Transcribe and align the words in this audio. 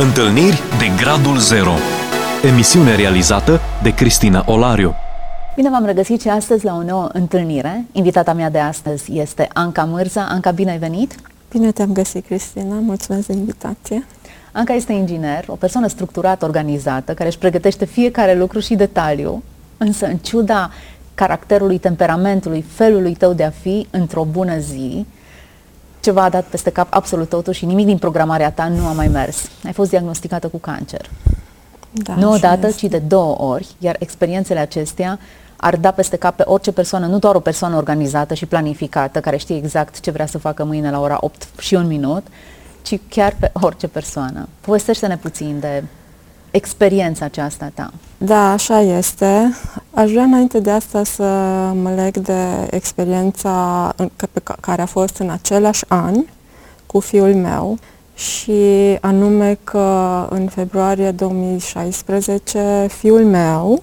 Întâlniri 0.00 0.62
de 0.78 1.02
Gradul 1.02 1.38
Zero 1.38 1.72
Emisiune 2.44 2.94
realizată 2.96 3.60
de 3.82 3.94
Cristina 3.94 4.44
Olariu 4.46 4.94
Bine 5.54 5.70
v-am 5.70 5.84
regăsit 5.84 6.20
și 6.20 6.28
astăzi 6.28 6.64
la 6.64 6.74
o 6.74 6.82
nouă 6.82 7.08
întâlnire. 7.12 7.84
Invitata 7.92 8.32
mea 8.32 8.50
de 8.50 8.58
astăzi 8.58 9.18
este 9.18 9.48
Anca 9.52 9.84
Mârza. 9.84 10.26
Anca, 10.30 10.50
bine 10.50 10.70
ai 10.70 10.78
venit! 10.78 11.14
Bine 11.50 11.72
te-am 11.72 11.92
găsit, 11.92 12.26
Cristina. 12.26 12.74
Mulțumesc 12.74 13.26
de 13.26 13.32
invitație. 13.32 14.06
Anca 14.52 14.72
este 14.72 14.92
inginer, 14.92 15.44
o 15.46 15.54
persoană 15.54 15.86
structurată, 15.86 16.44
organizată, 16.44 17.14
care 17.14 17.28
își 17.28 17.38
pregătește 17.38 17.84
fiecare 17.84 18.34
lucru 18.34 18.58
și 18.58 18.74
detaliu, 18.74 19.42
însă 19.76 20.06
în 20.06 20.16
ciuda 20.16 20.70
caracterului, 21.14 21.78
temperamentului, 21.78 22.64
felului 22.72 23.14
tău 23.14 23.32
de 23.32 23.44
a 23.44 23.50
fi, 23.50 23.86
într-o 23.90 24.24
bună 24.24 24.58
zi, 24.58 25.06
ceva 26.08 26.22
a 26.22 26.28
dat 26.28 26.44
peste 26.44 26.70
cap 26.70 26.86
absolut 26.90 27.28
totul 27.28 27.52
și 27.52 27.64
nimic 27.64 27.86
din 27.86 27.98
programarea 27.98 28.50
ta 28.50 28.68
nu 28.68 28.86
a 28.86 28.92
mai 28.92 29.08
mers. 29.08 29.48
Ai 29.64 29.72
fost 29.72 29.90
diagnosticată 29.90 30.48
cu 30.48 30.56
cancer. 30.56 31.10
Da, 31.90 32.14
nu 32.14 32.32
odată, 32.32 32.66
este. 32.66 32.86
ci 32.86 32.90
de 32.90 32.98
două 32.98 33.42
ori, 33.42 33.66
iar 33.78 33.96
experiențele 33.98 34.58
acestea 34.58 35.18
ar 35.56 35.76
da 35.76 35.90
peste 35.90 36.16
cap 36.16 36.36
pe 36.36 36.42
orice 36.46 36.72
persoană, 36.72 37.06
nu 37.06 37.18
doar 37.18 37.34
o 37.34 37.40
persoană 37.40 37.76
organizată 37.76 38.34
și 38.34 38.46
planificată, 38.46 39.20
care 39.20 39.36
știe 39.36 39.56
exact 39.56 40.00
ce 40.00 40.10
vrea 40.10 40.26
să 40.26 40.38
facă 40.38 40.64
mâine 40.64 40.90
la 40.90 41.00
ora 41.00 41.18
8 41.20 41.48
și 41.58 41.74
un 41.74 41.86
minut, 41.86 42.26
ci 42.82 42.98
chiar 43.08 43.36
pe 43.40 43.52
orice 43.52 43.88
persoană. 43.88 44.48
Povestește-ne 44.60 45.16
puțin 45.16 45.60
de 45.60 45.84
experiența 46.50 47.24
aceasta 47.24 47.70
ta. 47.74 47.90
Da, 48.18 48.52
așa 48.52 48.80
este. 48.80 49.54
Aș 49.94 50.10
vrea 50.10 50.22
înainte 50.22 50.60
de 50.60 50.70
asta 50.70 51.04
să 51.04 51.22
mă 51.82 51.90
leg 51.94 52.16
de 52.16 52.66
experiența 52.70 53.92
în- 53.96 54.10
că- 54.16 54.26
pe 54.32 54.40
ca- 54.42 54.56
care 54.60 54.82
a 54.82 54.86
fost 54.86 55.16
în 55.16 55.30
același 55.30 55.84
an 55.88 56.14
cu 56.86 57.00
fiul 57.00 57.34
meu 57.34 57.78
și 58.14 58.52
anume 59.00 59.58
că 59.64 60.26
în 60.30 60.46
februarie 60.48 61.10
2016 61.10 62.86
fiul 62.98 63.24
meu 63.24 63.82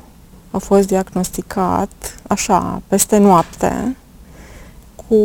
a 0.51 0.57
fost 0.57 0.87
diagnosticat 0.87 1.91
așa, 2.27 2.81
peste 2.87 3.17
noapte, 3.17 3.95
cu 5.07 5.15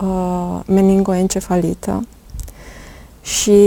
uh, 0.00 0.60
meningoencefalită. 0.66 2.06
Și, 3.26 3.60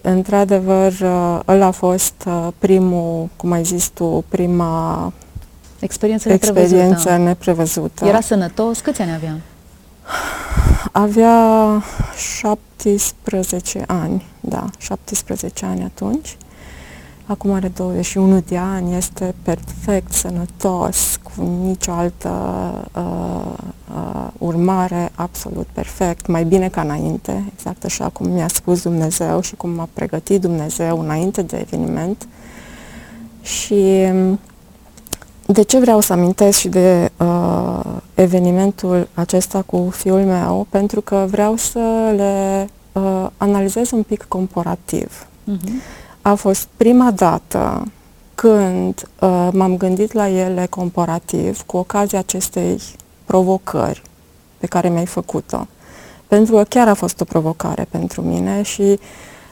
într-adevăr, 0.00 0.92
uh, 0.92 1.38
ăla 1.48 1.66
a 1.66 1.70
fost 1.70 2.14
uh, 2.26 2.48
primul, 2.58 3.28
cum 3.36 3.52
ai 3.52 3.64
zis 3.64 3.88
tu, 3.88 4.24
prima 4.28 5.12
Experiență 5.78 6.32
experiență 6.32 6.88
neprevăzută. 6.88 7.16
neprevăzută. 7.16 8.04
Era 8.04 8.20
sănătos? 8.20 8.80
Câți 8.80 9.00
ani 9.00 9.12
avea? 9.12 9.40
Avea 10.92 11.82
17 12.38 13.84
ani, 13.86 14.26
da, 14.40 14.64
17 14.78 15.66
ani 15.66 15.82
atunci. 15.82 16.36
Acum 17.28 17.52
are 17.52 17.68
21 17.68 18.40
de 18.40 18.56
ani, 18.56 18.96
este 18.96 19.34
perfect 19.42 20.12
sănătos, 20.12 21.18
cu 21.22 21.42
nicio 21.62 21.92
altă 21.92 22.30
uh, 22.94 23.52
uh, 23.94 24.28
urmare, 24.38 25.12
absolut 25.14 25.66
perfect, 25.72 26.26
mai 26.26 26.44
bine 26.44 26.68
ca 26.68 26.80
înainte, 26.80 27.44
exact 27.54 27.84
așa 27.84 28.08
cum 28.08 28.30
mi-a 28.30 28.48
spus 28.48 28.82
Dumnezeu 28.82 29.40
și 29.40 29.56
cum 29.56 29.70
m-a 29.70 29.88
pregătit 29.92 30.40
Dumnezeu 30.40 31.00
înainte 31.00 31.42
de 31.42 31.56
eveniment. 31.56 32.28
Și 33.42 34.06
um, 34.12 34.38
de 35.46 35.62
ce 35.62 35.78
vreau 35.78 36.00
să 36.00 36.12
amintesc 36.12 36.58
și 36.58 36.68
de 36.68 37.10
uh, 37.16 37.80
evenimentul 38.14 39.08
acesta 39.14 39.62
cu 39.62 39.88
fiul 39.90 40.20
meu? 40.20 40.66
Pentru 40.70 41.00
că 41.00 41.26
vreau 41.30 41.56
să 41.56 42.12
le 42.16 42.68
uh, 42.92 43.26
analizez 43.36 43.90
un 43.90 44.02
pic 44.02 44.24
comparativ. 44.28 45.26
Uh-huh. 45.50 46.05
A 46.26 46.34
fost 46.34 46.68
prima 46.76 47.10
dată 47.10 47.82
când 48.34 49.08
uh, 49.20 49.48
m-am 49.52 49.76
gândit 49.76 50.12
la 50.12 50.28
ele 50.28 50.66
comparativ 50.70 51.62
cu 51.62 51.76
ocazia 51.76 52.18
acestei 52.18 52.80
provocări 53.24 54.02
pe 54.58 54.66
care 54.66 54.88
mi-ai 54.88 55.06
făcut-o. 55.06 55.66
Pentru 56.26 56.54
că 56.54 56.62
chiar 56.62 56.88
a 56.88 56.94
fost 56.94 57.20
o 57.20 57.24
provocare 57.24 57.86
pentru 57.90 58.22
mine 58.22 58.62
și 58.62 58.98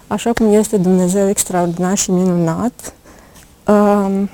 așa 0.07 0.33
cum 0.33 0.53
este 0.53 0.77
Dumnezeu 0.77 1.29
extraordinar 1.29 1.97
și 1.97 2.11
minunat, 2.11 2.95
um, 3.67 4.31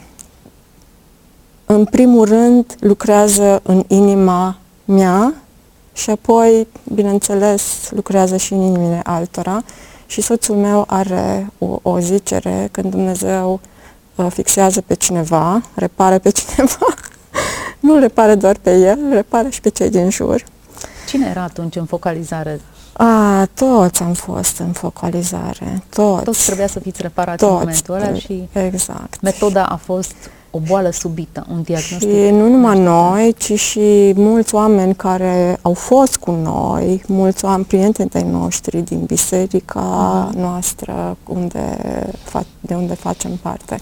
în 1.67 1.85
primul 1.85 2.25
rând 2.25 2.77
lucrează 2.79 3.61
în 3.63 3.85
inima 3.89 4.57
mea 4.85 5.35
și 5.93 6.11
apoi, 6.11 6.67
bineînțeles, 6.95 7.91
lucrează 7.91 8.37
și 8.37 8.53
în 8.53 8.61
inimile 8.61 9.01
altora. 9.05 9.63
Și 10.11 10.21
soțul 10.21 10.57
meu 10.57 10.85
are 10.87 11.53
o, 11.59 11.79
o 11.83 12.01
zicere 12.01 12.69
când 12.71 12.91
Dumnezeu 12.91 13.61
uh, 14.15 14.27
fixează 14.31 14.81
pe 14.81 14.95
cineva, 14.95 15.63
repare 15.75 16.19
pe 16.19 16.31
cineva, 16.41 16.87
nu 17.81 17.99
repare 17.99 18.35
doar 18.35 18.57
pe 18.63 18.77
el, 18.77 18.99
repare 19.11 19.49
și 19.49 19.61
pe 19.61 19.69
cei 19.69 19.91
din 19.91 20.11
jur. 20.11 20.45
Cine 21.09 21.27
era 21.29 21.43
atunci 21.43 21.77
în 21.77 21.85
focalizare? 21.85 22.61
A, 22.93 23.47
toți 23.55 24.03
am 24.03 24.13
fost 24.13 24.59
în 24.59 24.73
focalizare, 24.73 25.83
toți. 25.89 26.25
Toți 26.25 26.45
trebuia 26.45 26.67
să 26.67 26.81
fiți 26.81 27.03
reparați 27.03 27.45
în 27.45 27.51
toți, 27.51 27.61
momentul 27.61 27.95
ăla 27.95 28.15
și 28.15 28.49
Exact. 28.53 29.21
metoda 29.21 29.65
a 29.65 29.77
fost 29.77 30.15
o 30.51 30.59
boală 30.59 30.91
subită, 30.91 31.47
un 31.51 31.63
diagnostic. 31.63 32.11
Și 32.11 32.31
nu 32.31 32.49
numai 32.49 32.79
noi, 32.79 33.35
ci 33.39 33.53
și 33.61 34.13
mulți 34.17 34.55
oameni 34.55 34.95
care 34.95 35.59
au 35.63 35.73
fost 35.75 36.17
cu 36.17 36.31
noi, 36.31 37.03
mulți 37.07 37.45
oameni, 37.45 37.65
prieteni 37.65 38.09
de 38.09 38.25
noștri 38.31 38.81
din 38.81 39.05
biserica 39.05 40.27
Mhm. 40.31 40.39
noastră, 40.41 41.17
unde, 41.29 41.77
fa- 42.29 42.47
de 42.61 42.75
unde 42.75 42.95
facem 42.95 43.31
parte. 43.43 43.81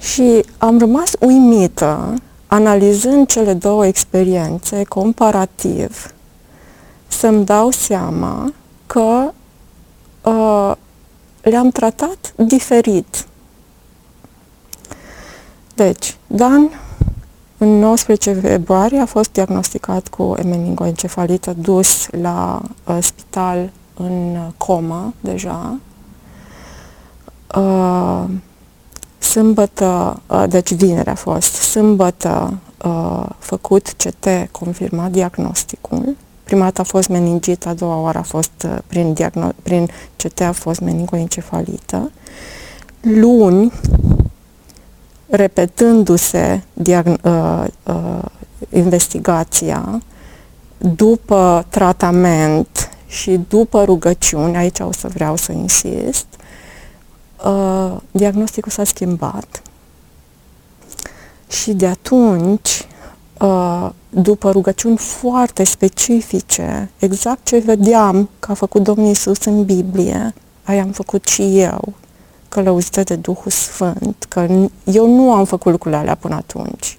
Și 0.00 0.44
am 0.58 0.78
rămas 0.78 1.12
uimită, 1.20 2.14
analizând 2.46 3.26
cele 3.26 3.52
două 3.54 3.86
experiențe 3.86 4.84
comparativ, 4.84 6.14
să-mi 7.08 7.44
dau 7.44 7.70
seama 7.70 8.52
că 8.86 9.30
uh, 10.24 10.72
le-am 11.42 11.70
tratat 11.70 12.32
diferit. 12.36 13.24
Deci, 15.80 16.16
Dan, 16.26 16.70
în 17.58 17.68
19 17.78 18.32
februarie, 18.32 18.98
a 18.98 19.06
fost 19.06 19.32
diagnosticat 19.32 20.08
cu 20.08 20.34
meningoencefalită, 20.44 21.54
dus 21.58 22.08
la 22.10 22.62
uh, 22.86 22.98
spital 23.00 23.70
în 23.96 24.36
uh, 24.36 24.46
comă 24.56 25.14
deja. 25.20 25.78
Uh, 27.56 28.24
sâmbătă, 29.18 30.20
uh, 30.26 30.44
deci 30.48 30.74
vineri 30.74 31.08
a 31.08 31.14
fost, 31.14 31.52
sâmbătă 31.52 32.58
uh, 32.84 33.26
făcut 33.38 33.94
CT, 33.96 34.26
confirmat 34.50 35.10
diagnosticul. 35.10 36.16
Prima 36.44 36.64
dată 36.64 36.80
a 36.80 36.84
fost 36.84 37.08
meningit, 37.08 37.66
a 37.66 37.74
doua 37.74 38.00
oară 38.00 38.18
a 38.18 38.22
fost 38.22 38.52
uh, 38.64 38.78
prin, 38.86 39.14
diagno- 39.14 39.62
prin 39.62 39.88
CT 40.16 40.40
a 40.40 40.52
fost 40.52 40.80
meningoencefalită. 40.80 42.10
Luni, 43.00 43.72
repetându-se 45.30 46.62
diagn- 46.82 47.20
uh, 47.22 47.64
uh, 47.86 48.22
investigația, 48.72 50.02
după 50.78 51.66
tratament 51.68 52.90
și 53.06 53.40
după 53.48 53.84
rugăciuni, 53.84 54.56
aici 54.56 54.78
o 54.80 54.92
să 54.92 55.08
vreau 55.08 55.36
să 55.36 55.52
insist, 55.52 56.26
uh, 57.44 57.96
diagnosticul 58.10 58.70
s-a 58.70 58.84
schimbat. 58.84 59.62
Și 61.48 61.72
de 61.72 61.86
atunci, 61.86 62.86
uh, 63.40 63.90
după 64.10 64.50
rugăciuni 64.50 64.96
foarte 64.96 65.64
specifice, 65.64 66.90
exact 66.98 67.46
ce 67.46 67.58
vedeam 67.58 68.28
că 68.38 68.50
a 68.50 68.54
făcut 68.54 68.82
Domnul 68.82 69.10
Isus 69.10 69.44
în 69.44 69.64
Biblie, 69.64 70.34
aia 70.64 70.82
am 70.82 70.90
făcut 70.90 71.26
și 71.26 71.60
eu, 71.60 71.92
călăuzită 72.50 73.02
de 73.02 73.16
Duhul 73.16 73.50
Sfânt, 73.50 74.26
că 74.28 74.46
n- 74.46 74.70
eu 74.84 75.14
nu 75.14 75.32
am 75.32 75.44
făcut 75.44 75.72
lucrurile 75.72 76.00
alea 76.00 76.14
până 76.14 76.34
atunci, 76.34 76.98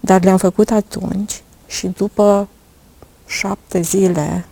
dar 0.00 0.22
le-am 0.24 0.36
făcut 0.36 0.70
atunci 0.70 1.42
și 1.66 1.86
după 1.86 2.48
șapte 3.26 3.80
zile, 3.80 4.44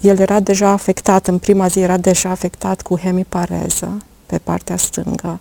el 0.00 0.18
era 0.18 0.40
deja 0.40 0.68
afectat, 0.68 1.26
în 1.26 1.38
prima 1.38 1.66
zi 1.66 1.80
era 1.80 1.96
deja 1.96 2.28
afectat 2.30 2.82
cu 2.82 2.98
hemipareză 2.98 3.98
pe 4.26 4.38
partea 4.38 4.76
stângă, 4.76 5.40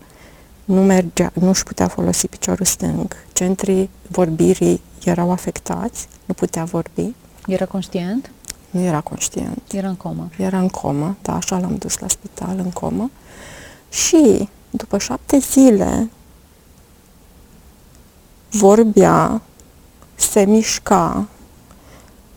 nu 0.66 0.84
mergea, 0.84 1.32
nu 1.34 1.50
își 1.50 1.64
putea 1.64 1.88
folosi 1.88 2.28
piciorul 2.28 2.66
stâng, 2.66 3.16
centrii 3.34 3.90
vorbirii 4.08 4.82
erau 5.04 5.32
afectați, 5.32 6.08
nu 6.26 6.34
putea 6.34 6.64
vorbi, 6.64 7.14
Era 7.48 7.66
conștient? 7.66 8.32
Nu 8.70 8.82
era 8.82 9.02
conștient. 9.02 9.62
Era 9.72 9.88
în 9.88 9.96
comă. 9.96 10.30
Era 10.38 10.60
în 10.60 10.70
comă, 10.70 11.16
da, 11.22 11.36
așa 11.36 11.60
l-am 11.60 11.76
dus 11.76 11.98
la 11.98 12.08
spital, 12.08 12.58
în 12.58 12.72
comă. 12.72 13.10
Și 13.90 14.50
după 14.70 14.98
șapte 14.98 15.38
zile 15.38 16.10
vorbea, 18.52 19.42
se 20.16 20.46
mișca, 20.46 21.28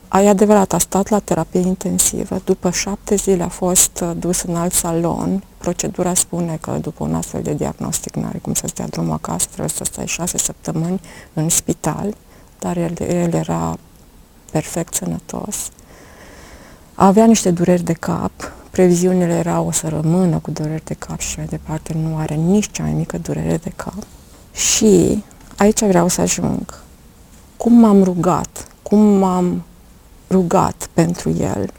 ai 0.08 0.26
adevărat, 0.26 0.72
a 0.72 0.78
stat 0.78 1.08
la 1.08 1.18
terapie 1.18 1.60
intensivă. 1.60 2.40
După 2.44 2.70
șapte 2.70 3.14
zile 3.14 3.42
a 3.42 3.48
fost 3.48 4.00
uh, 4.02 4.10
dus 4.16 4.42
în 4.42 4.56
alt 4.56 4.72
salon 4.72 5.44
procedura 5.58 6.14
spune 6.14 6.58
că 6.60 6.70
după 6.80 7.04
un 7.04 7.14
astfel 7.14 7.42
de 7.42 7.54
diagnostic 7.54 8.16
nu 8.16 8.26
are 8.26 8.38
cum 8.38 8.54
să 8.54 8.66
stea 8.66 8.86
drumul 8.86 9.12
acasă, 9.12 9.46
trebuie 9.46 9.68
să 9.68 9.84
stai 9.84 10.06
șase 10.06 10.38
săptămâni 10.38 11.00
în 11.32 11.48
spital, 11.48 12.14
dar 12.58 12.76
el, 12.76 12.94
el 13.00 13.32
era 13.32 13.78
perfect 14.50 14.94
sănătos. 14.94 15.70
Avea 16.94 17.24
niște 17.24 17.50
dureri 17.50 17.82
de 17.82 17.92
cap, 17.92 18.32
previziunile 18.70 19.34
erau 19.34 19.66
o 19.66 19.70
să 19.70 19.88
rămână 19.88 20.38
cu 20.38 20.50
dureri 20.50 20.84
de 20.84 20.94
cap 20.94 21.18
și 21.18 21.34
mai 21.38 21.46
departe 21.46 21.94
nu 22.02 22.16
are 22.16 22.34
nici 22.34 22.70
cea 22.70 22.82
mai 22.82 22.92
mică 22.92 23.18
durere 23.18 23.56
de 23.56 23.72
cap. 23.76 24.06
Și 24.52 25.24
aici 25.56 25.84
vreau 25.84 26.08
să 26.08 26.20
ajung. 26.20 26.80
Cum 27.56 27.72
m-am 27.72 28.02
rugat, 28.02 28.66
cum 28.82 28.98
m-am 28.98 29.62
rugat 30.30 30.88
pentru 30.92 31.30
el. 31.30 31.72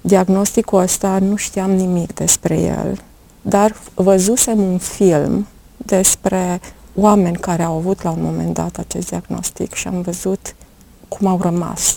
Diagnosticul 0.00 0.78
ăsta 0.78 1.18
nu 1.18 1.36
știam 1.36 1.70
nimic 1.70 2.14
despre 2.14 2.60
el, 2.60 3.02
dar 3.42 3.76
văzusem 3.94 4.60
un 4.60 4.78
film 4.78 5.46
despre 5.76 6.60
oameni 6.94 7.36
care 7.36 7.62
au 7.62 7.76
avut 7.76 8.02
la 8.02 8.10
un 8.10 8.22
moment 8.22 8.54
dat 8.54 8.76
acest 8.76 9.08
diagnostic 9.08 9.72
și 9.72 9.88
am 9.88 10.00
văzut 10.00 10.54
cum 11.08 11.26
au 11.26 11.38
rămas. 11.40 11.96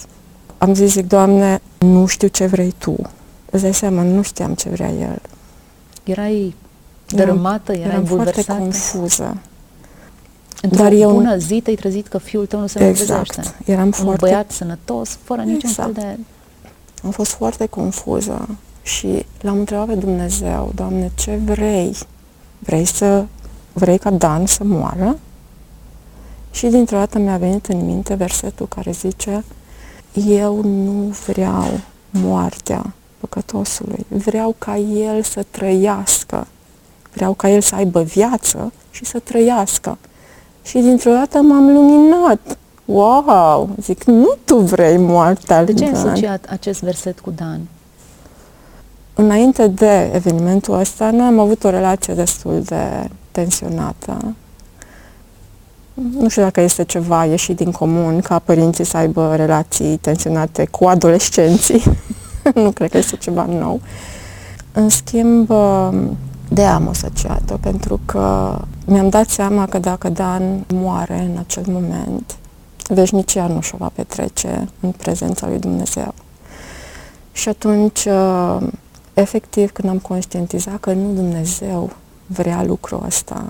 Am 0.64 0.74
zis, 0.74 0.92
zic, 0.92 1.08
Doamne, 1.08 1.62
nu 1.78 2.06
știu 2.06 2.28
ce 2.28 2.46
vrei 2.46 2.74
Tu. 2.78 2.96
Îți 3.50 3.62
dai 3.62 3.74
seama, 3.74 4.02
nu 4.02 4.22
știam 4.22 4.54
ce 4.54 4.70
vrea 4.70 4.90
el. 4.90 5.22
Erai 6.04 6.56
dărâmată, 7.08 7.74
erai 7.74 7.88
eram 7.88 8.04
bulversată? 8.04 8.42
foarte 8.42 8.64
confuză. 8.64 9.38
Într-o 10.62 10.84
Dar 10.84 10.92
eu 10.92 11.12
bună 11.12 11.38
zi 11.38 11.62
te-ai 11.62 11.76
trezit 11.76 12.08
că 12.08 12.18
fiul 12.18 12.46
tău 12.46 12.60
nu 12.60 12.68
se 12.68 12.88
exact. 12.88 13.10
mai 13.10 13.24
trezește. 13.24 13.72
Eram 13.72 13.86
Un 13.86 13.92
foarte... 13.92 14.18
băiat 14.20 14.52
sănătos, 14.52 15.18
fără 15.24 15.42
niciun 15.42 15.70
Exact. 15.70 15.94
fel 15.94 16.04
de... 16.04 16.20
Am 17.04 17.12
fost 17.12 17.32
foarte 17.32 17.66
confuză 17.66 18.48
și 18.82 19.26
l-am 19.42 19.58
întrebat 19.58 19.88
pe 19.88 19.96
Dumnezeu, 19.96 20.72
Doamne, 20.76 21.12
ce 21.16 21.40
vrei? 21.46 21.96
Vrei 22.60 22.86
să 22.86 23.26
vrei 23.74 23.98
ca 23.98 24.10
Dan 24.10 24.46
să 24.46 24.64
moară? 24.64 25.20
Și 26.52 26.68
dintr-o 26.68 26.98
dată 26.98 27.20
mi-a 27.20 27.38
venit 27.38 27.66
în 27.66 27.86
minte 27.86 28.14
versetul 28.14 28.68
care 28.68 28.92
zice 28.92 29.44
Eu 30.14 30.62
nu 30.62 31.16
vreau 31.28 31.80
moartea 32.10 32.94
păcătosului, 33.20 34.06
vreau 34.10 34.56
ca 34.58 34.78
el 34.78 35.22
să 35.22 35.46
trăiască, 35.52 36.48
vreau 37.14 37.34
ca 37.34 37.50
el 37.50 37.62
să 37.62 37.76
aibă 37.76 38.02
viață 38.02 38.72
și 38.92 39.06
să 39.06 39.20
trăiască. 39.20 39.98
Și 40.64 40.78
dintr-o 40.80 41.12
dată 41.12 41.42
m-am 41.42 41.74
luminat. 41.74 42.58
Wow! 42.86 43.70
Zic, 43.82 44.04
nu 44.04 44.36
tu 44.46 44.58
vrei 44.58 44.98
moartea 44.98 45.64
De 45.64 45.72
lui 45.72 45.82
ce 45.82 45.86
ai 45.86 45.92
Dan. 45.92 46.08
asociat 46.08 46.46
acest 46.50 46.82
verset 46.82 47.20
cu 47.20 47.30
Dan? 47.30 47.60
Înainte 49.14 49.68
de 49.68 50.12
evenimentul 50.14 50.80
ăsta, 50.80 51.12
noi 51.12 51.26
am 51.26 51.40
avut 51.40 51.64
o 51.64 51.70
relație 51.70 52.14
destul 52.14 52.62
de 52.62 53.10
tensionată. 53.32 54.36
Nu 55.94 56.30
știu 56.30 56.42
dacă 56.42 56.62
este 56.62 56.84
ceva 56.84 57.26
ieșit 57.26 57.56
din 57.56 57.72
comun 57.72 58.20
ca 58.20 58.40
părinții 58.40 58.84
să 58.84 58.98
aibă 58.98 59.36
relații 59.36 59.98
tensionate 59.98 60.66
cu 60.66 60.86
adolescenții. 60.86 61.84
nu 62.64 62.72
cred 62.72 62.90
că 62.90 62.98
este 62.98 63.16
ceva 63.16 63.46
nou. 63.46 63.82
În 64.72 64.90
schimb, 64.90 65.48
de 66.50 66.64
am 66.64 66.88
asociat-o, 66.88 67.58
pentru 67.58 68.00
că 68.06 68.58
mi-am 68.86 69.10
dat 69.10 69.30
seama 69.30 69.66
că 69.66 69.80
dacă 69.80 70.10
Dan 70.10 70.64
moare 70.74 71.20
în 71.32 71.38
acel 71.38 71.64
moment, 71.68 72.38
veșnicia 72.88 73.48
nu 73.48 73.62
și-o 73.62 73.78
va 73.78 73.92
petrece 73.96 74.68
în 74.80 74.92
prezența 74.92 75.48
lui 75.48 75.60
Dumnezeu. 75.60 76.14
Și 77.32 77.50
atunci, 77.50 78.08
efectiv, 79.14 79.72
când 79.72 79.90
am 79.90 79.98
conștientizat 79.98 80.80
că 80.80 80.94
nu 80.94 81.14
Dumnezeu 81.14 81.92
vrea 82.26 82.64
lucrul 82.64 83.04
ăsta, 83.06 83.46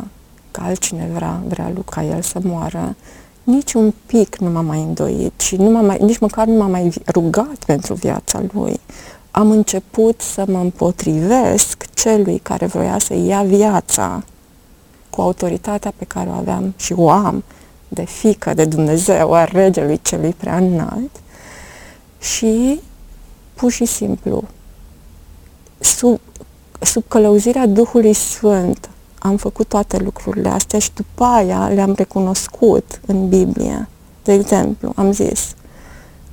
că 0.54 0.62
altcineva 0.64 1.14
vrea, 1.14 1.42
vrea 1.48 1.74
ca 1.90 2.04
el 2.04 2.22
să 2.22 2.40
moară, 2.44 2.96
nici 3.44 3.74
un 3.74 3.94
pic 4.06 4.38
nu 4.38 4.50
m-am 4.50 4.66
mai 4.66 4.80
îndoit 4.80 5.40
și 5.40 5.56
nu 5.56 5.70
m-am 5.70 5.86
mai, 5.86 5.98
nici 6.02 6.20
măcar 6.20 6.48
nu 6.48 6.58
m-am 6.58 6.72
mai 6.72 6.94
rugat 7.14 7.64
pentru 7.66 7.94
viața 7.94 8.44
lui. 8.54 8.80
Am 9.32 9.52
început 9.52 10.22
să 10.22 10.46
mă 10.48 10.60
împotrivesc 10.60 11.86
celui 11.94 12.38
care 12.38 12.66
vroia 12.66 13.00
să 13.00 13.14
ia 13.14 13.44
viața 13.44 14.24
cu 15.10 15.22
autoritatea 15.22 15.94
pe 15.96 16.06
care 16.06 16.30
o 16.30 16.34
aveam 16.34 16.74
și 16.78 16.94
o 16.94 17.10
am 17.10 17.44
de 17.88 18.06
fică 18.06 18.54
de 18.54 18.66
Dumnezeu, 18.66 19.34
a 19.34 19.44
regelui 19.44 20.00
celui 20.02 20.34
prea 20.38 20.58
înalt 20.58 21.22
și 22.20 22.80
pur 23.54 23.72
și 23.72 23.86
simplu 23.86 24.44
sub, 25.80 26.20
sub 26.80 27.04
călăuzirea 27.08 27.66
Duhului 27.66 28.14
Sfânt 28.14 28.90
am 29.24 29.38
făcut 29.38 29.68
toate 29.68 29.98
lucrurile 29.98 30.50
astea 30.50 30.80
și 30.80 30.92
după 30.94 31.24
aia 31.24 31.68
le-am 31.68 31.94
recunoscut 31.94 33.02
în 33.06 33.30
Biblie. 33.30 33.88
De 34.24 34.34
exemplu, 34.34 34.92
am 34.96 35.12
zis, 35.12 35.56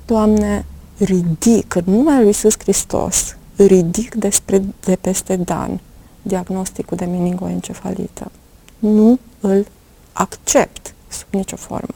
Doamne, 0.06 0.64
ridic 0.98 1.74
în 1.74 1.82
numele 1.86 2.18
Lui 2.18 2.26
Iisus 2.26 2.58
Hristos, 2.58 3.36
ridic 3.56 4.14
despre, 4.14 4.62
de 4.80 4.96
peste 5.00 5.36
Dan 5.36 5.80
diagnosticul 6.22 6.96
de 6.96 7.04
meningoencefalită. 7.04 8.30
Nu 8.78 9.18
îl 9.40 9.66
accept 10.12 10.94
sub 11.08 11.26
nicio 11.30 11.56
formă. 11.56 11.94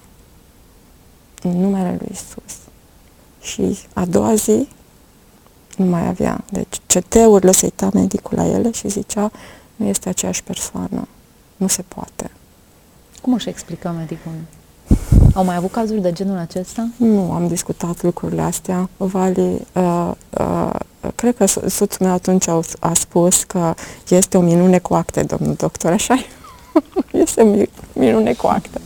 În 1.42 1.60
numele 1.60 1.96
Lui 1.98 2.08
Iisus. 2.10 2.58
Și 3.40 3.78
a 3.92 4.04
doua 4.04 4.34
zi 4.34 4.68
nu 5.76 5.84
mai 5.84 6.06
avea. 6.06 6.44
Deci 6.50 6.80
CT-urile 6.86 7.52
se 7.52 7.64
uita 7.64 7.90
medicul 7.92 8.36
la 8.36 8.46
ele 8.46 8.70
și 8.70 8.88
zicea 8.88 9.30
nu 9.76 9.86
este 9.86 10.08
aceeași 10.08 10.42
persoană. 10.42 11.08
Nu 11.56 11.66
se 11.66 11.82
poate. 11.88 12.30
Cum 13.22 13.32
își 13.32 13.48
explica 13.48 13.90
medicul? 13.90 14.32
Au 15.34 15.44
mai 15.44 15.56
avut 15.56 15.70
cazuri 15.70 16.00
de 16.00 16.12
genul 16.12 16.36
acesta? 16.36 16.88
Nu 16.96 17.32
am 17.32 17.48
discutat 17.48 18.02
lucrurile 18.02 18.42
astea. 18.42 18.88
Vali, 18.96 19.66
uh, 19.72 20.10
uh, 20.30 20.70
cred 21.14 21.36
că 21.36 21.46
soțul 21.46 22.06
meu 22.06 22.12
atunci 22.12 22.48
a, 22.48 22.60
a 22.80 22.94
spus 22.94 23.44
că 23.44 23.74
este 24.08 24.36
o 24.36 24.40
minune 24.40 24.78
cu 24.78 24.94
acte, 24.94 25.22
domnul 25.22 25.54
doctor, 25.54 25.92
așa 25.92 26.14
Este 27.12 27.42
o 27.42 27.64
minune 27.92 28.32
cu 28.32 28.46
acte. 28.46 28.80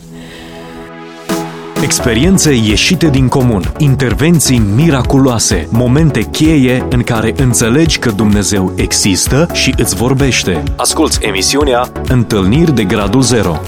Experiențe 1.82 2.54
ieșite 2.54 3.08
din 3.08 3.28
comun, 3.28 3.74
intervenții 3.76 4.58
miraculoase, 4.58 5.68
momente 5.70 6.22
cheie 6.22 6.86
în 6.90 7.02
care 7.02 7.34
înțelegi 7.36 7.98
că 7.98 8.10
Dumnezeu 8.10 8.72
există 8.76 9.48
și 9.52 9.74
îți 9.76 9.94
vorbește. 9.94 10.62
Asculți 10.76 11.18
emisiunea 11.22 11.92
Întâlniri 12.08 12.74
de 12.74 12.84
Gradul 12.84 13.22
Zero. 13.22 13.60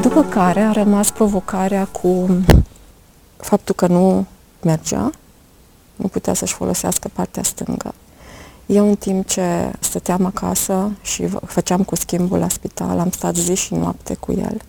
După 0.00 0.22
care 0.22 0.60
a 0.60 0.72
rămas 0.72 1.10
provocarea 1.10 1.84
cu 1.84 2.28
faptul 3.36 3.74
că 3.74 3.86
nu 3.86 4.26
mergea, 4.62 5.10
nu 5.96 6.06
putea 6.06 6.34
să-și 6.34 6.54
folosească 6.54 7.10
partea 7.12 7.42
stângă. 7.42 7.94
Eu, 8.66 8.88
în 8.88 8.94
timp 8.94 9.26
ce 9.26 9.72
stăteam 9.78 10.24
acasă 10.24 10.90
și 11.02 11.26
făceam 11.46 11.82
cu 11.82 11.96
schimbul 11.96 12.38
la 12.38 12.48
spital, 12.48 12.98
am 12.98 13.10
stat 13.10 13.34
zi 13.34 13.54
și 13.54 13.74
noapte 13.74 14.14
cu 14.20 14.32
el. 14.32 14.60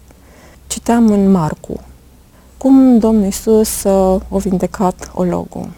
Citeam 0.68 1.12
în 1.12 1.32
Marcu, 1.32 1.80
cum 2.58 2.98
Domnul 3.00 3.24
Iisus 3.24 3.84
uh, 3.84 4.22
o 4.30 4.38
vindecat 4.38 5.12
ologul. 5.14 5.70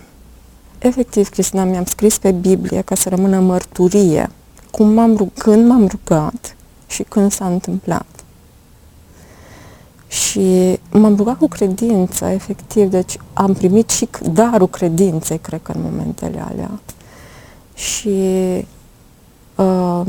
Efectiv, 0.79 1.29
Cristina, 1.29 1.63
mi-am 1.63 1.85
scris 1.85 2.17
pe 2.17 2.31
Biblie 2.31 2.81
ca 2.81 2.95
să 2.95 3.09
rămână 3.09 3.39
mărturie 3.39 4.29
cum 4.71 4.93
m-am 4.93 5.15
rug- 5.15 5.37
când 5.37 5.67
m-am 5.67 5.87
rugat 5.87 6.55
și 6.87 7.03
când 7.03 7.31
s-a 7.31 7.45
întâmplat. 7.45 8.05
Și 10.07 10.79
m-am 10.91 11.15
rugat 11.15 11.37
cu 11.37 11.47
credință, 11.47 12.25
efectiv, 12.25 12.89
deci 12.89 13.17
am 13.33 13.53
primit 13.53 13.89
și 13.89 14.07
darul 14.31 14.67
credinței, 14.67 15.37
cred 15.37 15.61
că, 15.63 15.71
în 15.71 15.81
momentele 15.81 16.45
alea. 16.49 16.79
Și 17.73 18.17
uh, 19.55 20.01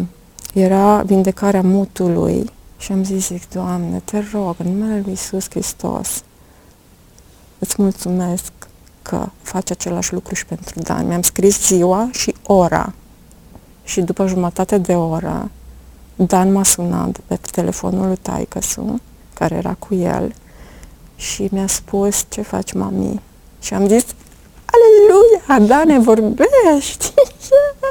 era 0.55 1.03
vindecarea 1.03 1.63
mutului 1.63 2.51
și 2.79 2.93
am 2.93 3.05
zis, 3.05 3.27
zic, 3.27 3.49
Doamne, 3.49 4.03
te 4.05 4.23
rog, 4.33 4.55
în 4.59 4.73
numele 4.73 5.01
Lui 5.01 5.11
Iisus 5.11 5.47
Hristos, 5.51 6.23
îți 7.79 7.87
mulțumesc 7.87 8.53
că 9.03 9.29
faci 9.43 9.71
același 9.71 10.13
lucru 10.13 10.35
și 10.35 10.47
pentru 10.47 10.81
Dan. 10.81 11.07
Mi-am 11.07 11.23
scris 11.23 11.67
ziua 11.67 12.09
și 12.13 12.35
ora 12.43 12.93
și 13.85 14.01
după 14.01 14.27
jumătate 14.27 14.79
de 14.79 14.95
oră 14.95 15.51
Dan 16.17 16.53
m-a 16.53 16.63
sunat 16.63 17.19
pe 17.27 17.39
telefonul 17.51 18.07
lui 18.07 18.17
taicăsu, 18.17 19.01
care 19.35 19.55
era 19.55 19.77
cu 19.79 19.95
el 19.95 20.35
și 21.17 21.49
mi-a 21.51 21.67
spus 21.67 22.25
ce 22.29 22.43
faci, 22.43 22.73
mami? 22.73 23.21
Și 23.61 23.75
am 23.75 23.89
zis, 23.89 24.05
Aleluia, 24.65 25.67
Dane, 25.67 25.99
vorbești! 25.99 27.13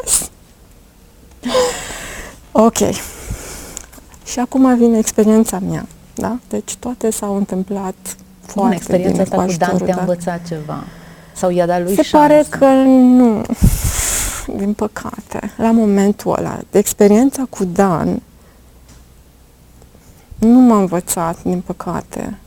Yes! 0.04 0.30
Ok. 2.52 2.78
Și 4.26 4.40
acum 4.40 4.78
vine 4.78 4.98
experiența 4.98 5.60
mea, 5.60 5.88
da? 6.16 6.40
Deci 6.50 6.76
toate 6.76 7.10
s-au 7.10 7.36
întâmplat 7.36 8.18
foarte 8.48 8.70
Bun, 8.70 8.72
experiența 8.72 9.24
bine 9.24 9.36
asta 9.36 9.66
cu 9.68 9.78
Dan 9.78 9.78
te-a 9.78 9.96
dar... 9.96 10.00
învățat 10.00 10.48
ceva? 10.48 10.84
Sau 11.36 11.50
i-a 11.50 11.66
dat 11.66 11.82
lui 11.84 11.96
Se 11.96 12.02
șansă? 12.02 12.28
pare 12.28 12.44
că 12.50 12.66
nu. 12.66 13.42
din 14.58 14.74
păcate, 14.74 15.52
la 15.58 15.72
momentul 15.72 16.36
ăla, 16.38 16.60
experiența 16.72 17.44
cu 17.50 17.64
Dan 17.64 18.22
nu 20.38 20.60
m-a 20.60 20.78
învățat, 20.78 21.44
din 21.44 21.62
păcate, 21.62 22.38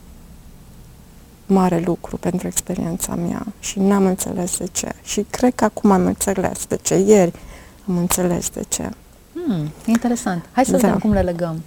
mare 1.47 1.83
lucru 1.85 2.17
pentru 2.17 2.47
experiența 2.47 3.15
mea 3.15 3.47
și 3.61 3.79
n-am 3.79 4.07
înțeles 4.07 4.57
de 4.57 4.67
ce. 4.73 4.93
Și 5.03 5.27
cred 5.31 5.55
că 5.55 5.65
acum 5.65 5.91
am 5.91 6.07
înțeles 6.07 6.67
de 6.67 6.79
ce. 6.83 6.95
Ieri 6.95 7.33
am 7.89 7.97
înțeles 7.97 8.49
de 8.49 8.63
ce. 8.69 8.89
Hmm, 9.33 9.71
interesant. 9.87 10.45
Hai 10.53 10.65
să 10.65 10.71
da. 10.71 10.77
vedem 10.77 10.99
cum 10.99 11.13
le 11.13 11.21
legăm. 11.21 11.63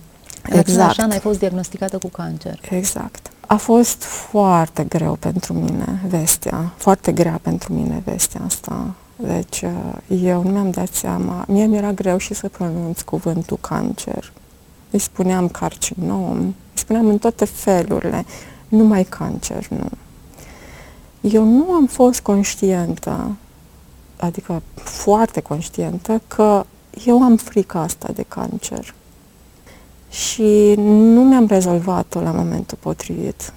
Exact. 0.49 0.89
Așa 0.89 1.07
ai 1.11 1.19
fost 1.19 1.39
diagnosticată 1.39 1.97
cu 1.97 2.07
cancer. 2.07 2.59
Exact. 2.69 3.31
A 3.53 3.57
fost 3.57 4.03
foarte 4.03 4.83
greu 4.83 5.15
pentru 5.19 5.53
mine 5.53 6.01
vestea, 6.07 6.73
foarte 6.75 7.11
grea 7.11 7.39
pentru 7.41 7.73
mine 7.73 8.01
vestea 8.05 8.41
asta. 8.45 8.93
Deci 9.15 9.61
uh, 9.61 10.21
eu 10.23 10.43
nu 10.43 10.49
mi-am 10.49 10.69
dat 10.69 10.93
seama, 10.93 11.45
mie 11.47 11.65
mi-era 11.65 11.91
greu 11.91 12.17
și 12.17 12.33
să 12.33 12.49
pronunț 12.49 13.01
cuvântul 13.01 13.57
cancer. 13.61 14.31
Îi 14.91 14.99
spuneam 14.99 15.47
carcinom, 15.47 16.37
îi 16.39 16.53
spuneam 16.73 17.07
în 17.07 17.17
toate 17.17 17.45
felurile, 17.45 18.25
numai 18.67 19.03
cancer, 19.03 19.67
nu. 19.67 19.89
Eu 21.21 21.43
nu 21.43 21.71
am 21.71 21.85
fost 21.85 22.21
conștientă, 22.21 23.35
adică 24.17 24.61
foarte 24.75 25.39
conștientă, 25.39 26.21
că 26.27 26.65
eu 27.05 27.23
am 27.23 27.37
frica 27.37 27.79
asta 27.79 28.11
de 28.13 28.25
cancer. 28.27 28.93
Și 30.13 30.73
nu 30.77 31.23
mi-am 31.23 31.45
rezolvat-o 31.45 32.21
la 32.21 32.31
momentul 32.31 32.77
potrivit 32.81 33.53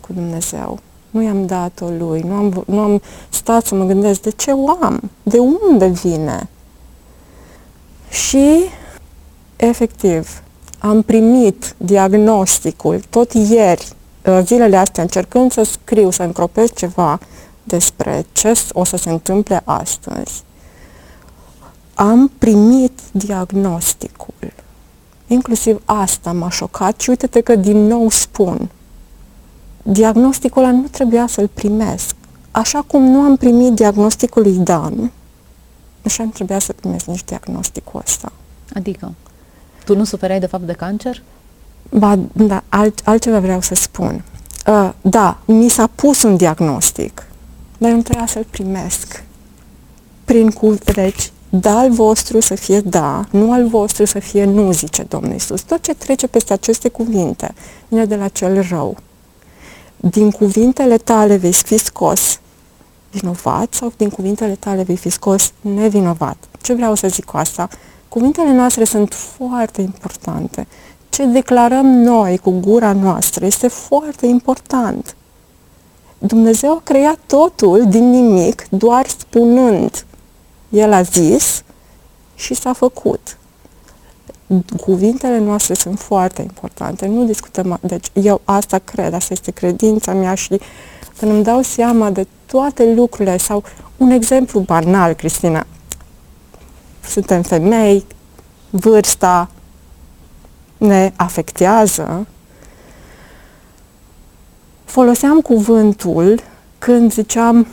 cu 0.00 0.12
Dumnezeu. 0.12 0.78
Nu 1.10 1.22
i-am 1.22 1.46
dat-o 1.46 1.88
lui, 1.88 2.20
nu 2.20 2.34
am, 2.34 2.64
nu 2.66 2.78
am 2.78 3.02
stat 3.28 3.66
să 3.66 3.74
mă 3.74 3.84
gândesc 3.84 4.20
de 4.20 4.30
ce 4.30 4.50
o 4.50 4.70
am, 4.80 5.10
de 5.22 5.38
unde 5.38 5.86
vine. 5.86 6.48
Și, 8.10 8.64
efectiv, 9.56 10.42
am 10.78 11.02
primit 11.02 11.74
diagnosticul 11.76 13.00
tot 13.10 13.32
ieri, 13.32 13.88
uh, 14.26 14.40
zilele 14.44 14.76
astea, 14.76 15.02
încercând 15.02 15.52
să 15.52 15.62
scriu, 15.62 16.10
să 16.10 16.22
încropesc 16.22 16.74
ceva 16.74 17.18
despre 17.62 18.26
ce 18.32 18.52
o 18.72 18.84
să 18.84 18.96
se 18.96 19.10
întâmple 19.10 19.60
astăzi. 19.64 20.42
Am 21.94 22.30
primit 22.38 23.00
diagnosticul. 23.12 24.34
Inclusiv 25.28 25.82
asta 25.84 26.32
m-a 26.32 26.50
șocat 26.50 27.00
și 27.00 27.10
uite-te 27.10 27.40
că 27.40 27.54
din 27.54 27.86
nou 27.86 28.10
spun, 28.10 28.68
diagnosticul 29.82 30.62
ăla 30.62 30.72
nu 30.72 30.86
trebuia 30.90 31.26
să-l 31.26 31.48
primesc. 31.54 32.14
Așa 32.50 32.82
cum 32.82 33.02
nu 33.02 33.20
am 33.20 33.36
primit 33.36 33.72
diagnosticul 33.72 34.42
lui 34.42 34.56
Dan, 34.56 35.10
așa 36.04 36.22
nu 36.24 36.30
trebuia 36.30 36.58
să 36.58 36.72
primesc 36.72 37.06
nici 37.06 37.24
diagnosticul 37.24 38.00
ăsta. 38.04 38.32
Adică? 38.74 39.14
Tu 39.84 39.96
nu 39.96 40.04
suferai 40.04 40.40
de 40.40 40.46
fapt 40.46 40.62
de 40.62 40.72
cancer? 40.72 41.22
Ba, 41.90 42.18
da, 42.32 42.62
alt, 42.68 43.00
altceva 43.04 43.40
vreau 43.40 43.60
să 43.60 43.74
spun. 43.74 44.24
Uh, 44.66 44.90
da, 45.00 45.38
mi 45.44 45.68
s-a 45.68 45.86
pus 45.94 46.22
un 46.22 46.36
diagnostic, 46.36 47.26
dar 47.78 47.90
eu 47.90 47.96
nu 47.96 48.02
trebuia 48.02 48.26
să-l 48.26 48.46
primesc. 48.50 49.24
Prin 50.24 50.50
cu, 50.50 50.74
deci, 50.94 51.32
da 51.48 51.78
al 51.78 51.90
vostru 51.90 52.40
să 52.40 52.54
fie 52.54 52.80
da, 52.80 53.26
nu 53.30 53.52
al 53.52 53.68
vostru 53.68 54.04
să 54.04 54.18
fie 54.18 54.44
nu, 54.44 54.72
zice 54.72 55.02
Domnul 55.02 55.34
Isus. 55.34 55.60
Tot 55.60 55.82
ce 55.82 55.94
trece 55.94 56.26
peste 56.26 56.52
aceste 56.52 56.88
cuvinte 56.88 57.54
vine 57.88 58.04
de 58.04 58.16
la 58.16 58.28
cel 58.28 58.66
rău. 58.68 58.96
Din 59.96 60.30
cuvintele 60.30 60.96
tale 60.96 61.36
vei 61.36 61.52
fi 61.52 61.78
scos 61.78 62.40
vinovat 63.10 63.74
sau 63.74 63.92
din 63.96 64.08
cuvintele 64.08 64.54
tale 64.54 64.82
vei 64.82 64.96
fi 64.96 65.08
scos 65.08 65.52
nevinovat. 65.60 66.36
Ce 66.62 66.74
vreau 66.74 66.94
să 66.94 67.08
zic 67.08 67.24
cu 67.24 67.36
asta? 67.36 67.68
Cuvintele 68.08 68.52
noastre 68.52 68.84
sunt 68.84 69.14
foarte 69.14 69.80
importante. 69.80 70.66
Ce 71.08 71.24
declarăm 71.24 71.86
noi 71.86 72.38
cu 72.38 72.50
gura 72.50 72.92
noastră 72.92 73.46
este 73.46 73.68
foarte 73.68 74.26
important. 74.26 75.16
Dumnezeu 76.18 76.72
a 76.72 76.80
creat 76.84 77.18
totul 77.26 77.84
din 77.88 78.10
nimic 78.10 78.66
doar 78.70 79.06
spunând 79.06 80.06
el 80.68 80.92
a 80.92 81.02
zis 81.02 81.62
și 82.34 82.54
s-a 82.54 82.72
făcut. 82.72 83.36
Cuvintele 84.80 85.38
noastre 85.38 85.74
sunt 85.74 85.98
foarte 85.98 86.42
importante, 86.42 87.06
nu 87.06 87.24
discutăm, 87.24 87.78
deci 87.80 88.06
eu 88.12 88.40
asta 88.44 88.78
cred, 88.78 89.12
asta 89.12 89.32
este 89.32 89.50
credința 89.50 90.12
mea 90.12 90.34
și 90.34 90.60
când 91.18 91.32
îmi 91.32 91.44
dau 91.44 91.62
seama 91.62 92.10
de 92.10 92.26
toate 92.46 92.92
lucrurile 92.94 93.36
sau 93.36 93.62
un 93.96 94.10
exemplu 94.10 94.60
banal, 94.60 95.12
Cristina, 95.12 95.66
suntem 97.08 97.42
femei, 97.42 98.04
vârsta 98.70 99.50
ne 100.78 101.12
afectează, 101.16 102.26
foloseam 104.84 105.40
cuvântul 105.40 106.40
când 106.78 107.12
ziceam, 107.12 107.66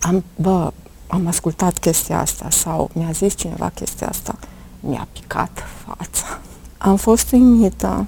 am, 0.00 0.24
bă, 0.36 0.72
am 1.16 1.26
ascultat 1.26 1.78
chestia 1.78 2.20
asta 2.20 2.50
sau 2.50 2.90
mi-a 2.92 3.10
zis 3.10 3.34
cineva 3.34 3.68
chestia 3.74 4.08
asta, 4.08 4.38
mi-a 4.80 5.08
picat 5.12 5.62
fața. 5.86 6.40
Am 6.78 6.96
fost 6.96 7.32
uimită 7.32 8.06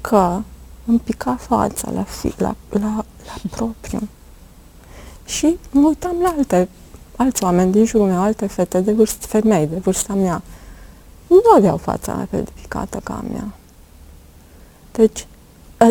că 0.00 0.40
îmi 0.84 0.98
pica 0.98 1.36
fața 1.36 1.90
la, 1.90 2.02
fi, 2.02 2.34
la, 2.36 2.54
la, 2.68 3.04
la 3.24 3.34
propriu. 3.50 4.08
Și 5.24 5.58
mă 5.70 5.86
uitam 5.86 6.16
la 6.22 6.34
alte, 6.36 6.68
alți 7.16 7.44
oameni 7.44 7.72
din 7.72 7.84
jurul 7.84 8.06
meu, 8.06 8.20
alte 8.20 8.46
fete 8.46 8.80
de 8.80 8.92
vârstă, 8.92 9.26
femei 9.26 9.66
de 9.66 9.76
vârsta 9.76 10.14
mea. 10.14 10.42
Nu 11.26 11.42
aveau 11.56 11.76
fața 11.76 12.12
la 12.12 12.26
fel 12.30 12.42
de 12.42 12.50
picată 12.60 13.00
ca 13.02 13.14
a 13.14 13.24
mea. 13.30 13.52
Deci, 14.92 15.26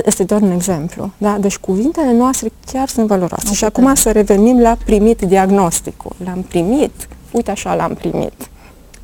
este 0.06 0.24
doar 0.24 0.41
un 0.41 0.51
exemplu. 0.51 1.12
Da? 1.17 1.38
Deci 1.38 1.58
cuvintele 1.58 2.12
noastre 2.13 2.51
chiar 2.65 2.88
sunt 2.88 3.08
valoroase. 3.08 3.53
și 3.53 3.63
acum 3.63 3.96
să 3.96 4.12
revenim 4.12 4.60
la 4.60 4.77
primit 4.86 5.22
diagnosticul. 5.22 6.15
L-am 6.24 6.41
primit, 6.41 7.08
uite 7.32 7.51
așa 7.51 7.75
l-am 7.75 7.94
primit. 7.94 8.50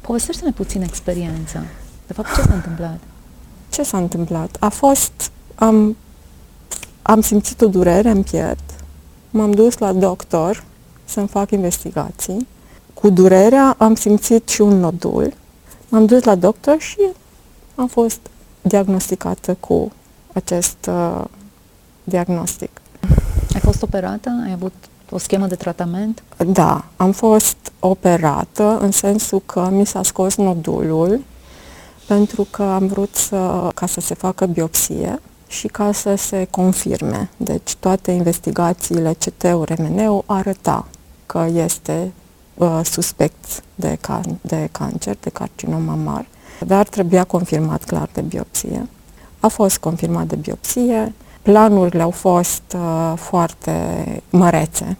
Povestește-ne 0.01 0.51
puțin 0.51 0.81
experiența. 0.81 1.59
De 2.07 2.13
fapt, 2.13 2.35
ce 2.35 2.41
s-a 2.41 2.53
întâmplat? 2.53 2.99
Ce 3.69 3.83
s-a 3.83 3.97
întâmplat? 3.97 4.55
A 4.59 4.69
fost, 4.69 5.31
am, 5.55 5.95
am 7.01 7.21
simțit 7.21 7.61
o 7.61 7.67
durere 7.67 8.09
în 8.09 8.23
piept, 8.23 8.69
m-am 9.29 9.51
dus 9.51 9.77
la 9.77 9.93
doctor 9.93 10.63
să-mi 11.05 11.27
fac 11.27 11.51
investigații. 11.51 12.47
Cu 12.93 13.09
durerea 13.09 13.75
am 13.77 13.95
simțit 13.95 14.49
și 14.49 14.61
un 14.61 14.79
nodul. 14.79 15.33
M-am 15.89 16.05
dus 16.05 16.23
la 16.23 16.35
doctor 16.35 16.79
și 16.79 16.99
am 17.75 17.87
fost 17.87 18.19
diagnosticată 18.61 19.57
cu 19.59 19.91
acest 20.33 20.89
uh, 20.89 21.23
diagnostic. 22.03 22.69
Ai 23.53 23.59
fost 23.59 23.81
operată? 23.81 24.29
Ai 24.45 24.51
avut 24.51 24.73
o 25.09 25.17
schemă 25.17 25.47
de 25.47 25.55
tratament? 25.55 26.23
Da, 26.47 26.85
am 26.95 27.11
fost 27.11 27.57
operată 27.79 28.77
în 28.81 28.91
sensul 28.91 29.41
că 29.45 29.69
mi 29.71 29.85
s-a 29.85 30.03
scos 30.03 30.35
nodulul 30.35 31.19
pentru 32.07 32.47
că 32.49 32.63
am 32.63 32.87
vrut 32.87 33.15
să, 33.15 33.69
ca 33.75 33.85
să 33.85 33.99
se 33.99 34.13
facă 34.13 34.45
biopsie 34.45 35.19
și 35.47 35.67
ca 35.67 35.91
să 35.91 36.15
se 36.15 36.47
confirme. 36.49 37.29
Deci 37.37 37.75
toate 37.75 38.11
investigațiile 38.11 39.13
CT-ul, 39.13 39.63
RMN-ul 39.63 40.23
arăta 40.25 40.87
că 41.25 41.47
este 41.53 42.11
uh, 42.53 42.79
suspect 42.83 43.63
de, 43.75 43.97
can- 43.97 44.41
de 44.41 44.69
cancer, 44.71 45.17
de 45.19 45.29
carcinom 45.29 45.83
mamar, 45.83 46.25
dar 46.65 46.87
trebuia 46.87 47.23
confirmat 47.23 47.83
clar 47.83 48.09
de 48.13 48.21
biopsie. 48.21 48.87
A 49.43 49.47
fost 49.47 49.77
confirmat 49.77 50.27
de 50.27 50.35
biopsie, 50.35 51.13
planurile 51.41 52.01
au 52.01 52.09
fost 52.09 52.63
uh, 52.75 53.13
foarte 53.15 53.71
mărețe. 54.29 54.97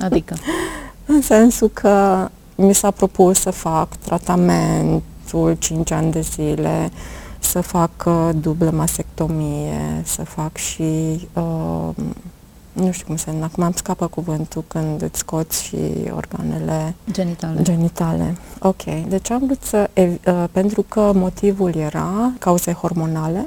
Adică? 0.00 0.34
în 1.06 1.22
sensul 1.22 1.68
că 1.68 2.28
mi 2.54 2.74
s-a 2.74 2.90
propus 2.90 3.40
să 3.40 3.50
fac 3.50 3.96
tratamentul 3.96 5.56
5 5.58 5.90
ani 5.90 6.12
de 6.12 6.20
zile, 6.20 6.90
să 7.38 7.60
fac 7.60 7.90
uh, 8.06 8.28
dublă 8.40 8.70
masectomie, 8.70 10.02
să 10.04 10.22
fac 10.24 10.56
și, 10.56 11.28
uh, 11.32 11.88
nu 12.76 12.90
știu 12.92 13.06
cum 13.06 13.16
se 13.16 13.30
numește, 13.30 13.52
acum 13.52 13.64
am 13.64 13.72
scapă 13.72 14.06
cuvântul 14.06 14.64
când 14.66 15.02
îți 15.02 15.18
scoți 15.18 15.62
și 15.62 15.76
organele 16.14 16.94
genitale. 17.10 17.62
genitale. 17.62 18.36
Ok, 18.58 18.82
deci 19.08 19.30
am 19.30 19.42
vrut 19.44 19.62
să, 19.62 19.90
uh, 19.94 20.44
pentru 20.52 20.82
că 20.82 21.12
motivul 21.14 21.74
era 21.74 22.32
cauze 22.38 22.72
hormonale 22.72 23.46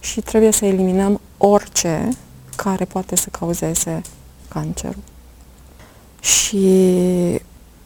și 0.00 0.20
trebuie 0.20 0.50
să 0.50 0.64
eliminăm 0.64 1.20
orice 1.38 2.08
care 2.56 2.84
poate 2.84 3.16
să 3.16 3.28
cauzeze 3.30 4.00
cancerul. 4.48 5.02
Și 6.20 6.68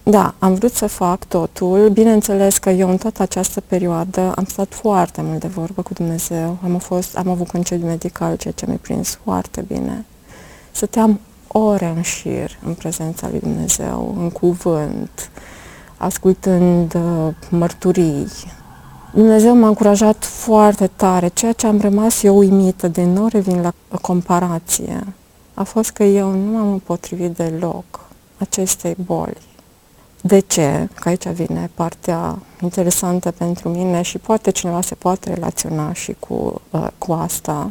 da, 0.03 0.35
am 0.39 0.55
vrut 0.55 0.73
să 0.73 0.87
fac 0.87 1.25
totul. 1.25 1.89
Bineînțeles 1.89 2.59
că 2.59 2.71
eu 2.71 2.91
în 2.91 2.97
toată 2.97 3.23
această 3.23 3.61
perioadă 3.61 4.33
am 4.37 4.45
stat 4.45 4.75
foarte 4.75 5.23
mult 5.23 5.41
de 5.41 5.49
vorbă 5.49 5.83
cu 5.83 5.93
Dumnezeu. 5.93 6.59
Am, 6.63 6.79
fost, 6.79 7.17
am 7.17 7.29
avut 7.29 7.49
concediu 7.49 7.87
medical, 7.87 8.37
ceea 8.37 8.53
ce 8.53 8.67
mi-a 8.67 8.79
prins 8.81 9.19
foarte 9.25 9.65
bine. 9.69 10.05
Stăteam 10.77 11.21
ore 11.47 11.93
în 11.97 12.03
șir 12.03 12.59
în 12.67 12.75
prezența 12.75 13.29
lui 13.31 13.41
Dumnezeu, 13.41 14.15
în 14.19 14.31
cuvânt. 14.31 15.31
ascultând 15.97 16.95
uh, 16.95 17.35
mărturii. 17.51 18.27
Dumnezeu 19.15 19.57
m-a 19.57 19.69
încurajat 19.69 20.25
foarte 20.25 20.87
tare. 20.87 21.29
Ceea 21.29 21.53
ce 21.53 21.67
am 21.67 21.81
rămas 21.81 22.23
eu 22.23 22.37
uimită, 22.37 22.89
de 22.89 23.05
nu 23.05 23.29
revin 23.29 23.61
la 23.61 23.73
comparație, 24.01 25.07
a 25.55 25.63
fost 25.63 25.91
că 25.91 26.03
eu 26.03 26.31
nu 26.31 26.53
m-am 26.53 26.73
împotrivit 26.73 27.37
deloc 27.37 28.01
acestei 28.39 28.97
boli. 29.05 29.43
De 30.21 30.39
ce? 30.39 30.89
Că 30.95 31.09
aici 31.09 31.27
vine 31.29 31.71
partea 31.75 32.39
interesantă 32.63 33.31
pentru 33.31 33.69
mine 33.69 34.03
și 34.03 34.19
poate 34.19 34.51
cineva 34.51 34.81
se 34.81 34.95
poate 34.95 35.35
relaționa 35.35 35.93
și 35.93 36.17
cu, 36.19 36.61
uh, 36.71 36.87
cu 36.99 37.13
asta. 37.13 37.71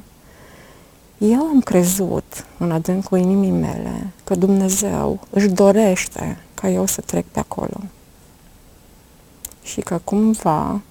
Eu 1.18 1.40
am 1.40 1.60
crezut 1.60 2.46
în 2.58 2.72
adâncul 2.72 3.18
inimii 3.18 3.52
mele 3.52 4.08
că 4.24 4.36
Dumnezeu 4.36 5.20
își 5.30 5.48
dorește 5.48 6.38
ca 6.54 6.70
eu 6.70 6.86
să 6.86 7.02
trec 7.02 7.26
pe 7.26 7.40
acolo. 7.40 7.78
Și 9.62 9.82
că 9.82 10.00
cumva 10.04 10.82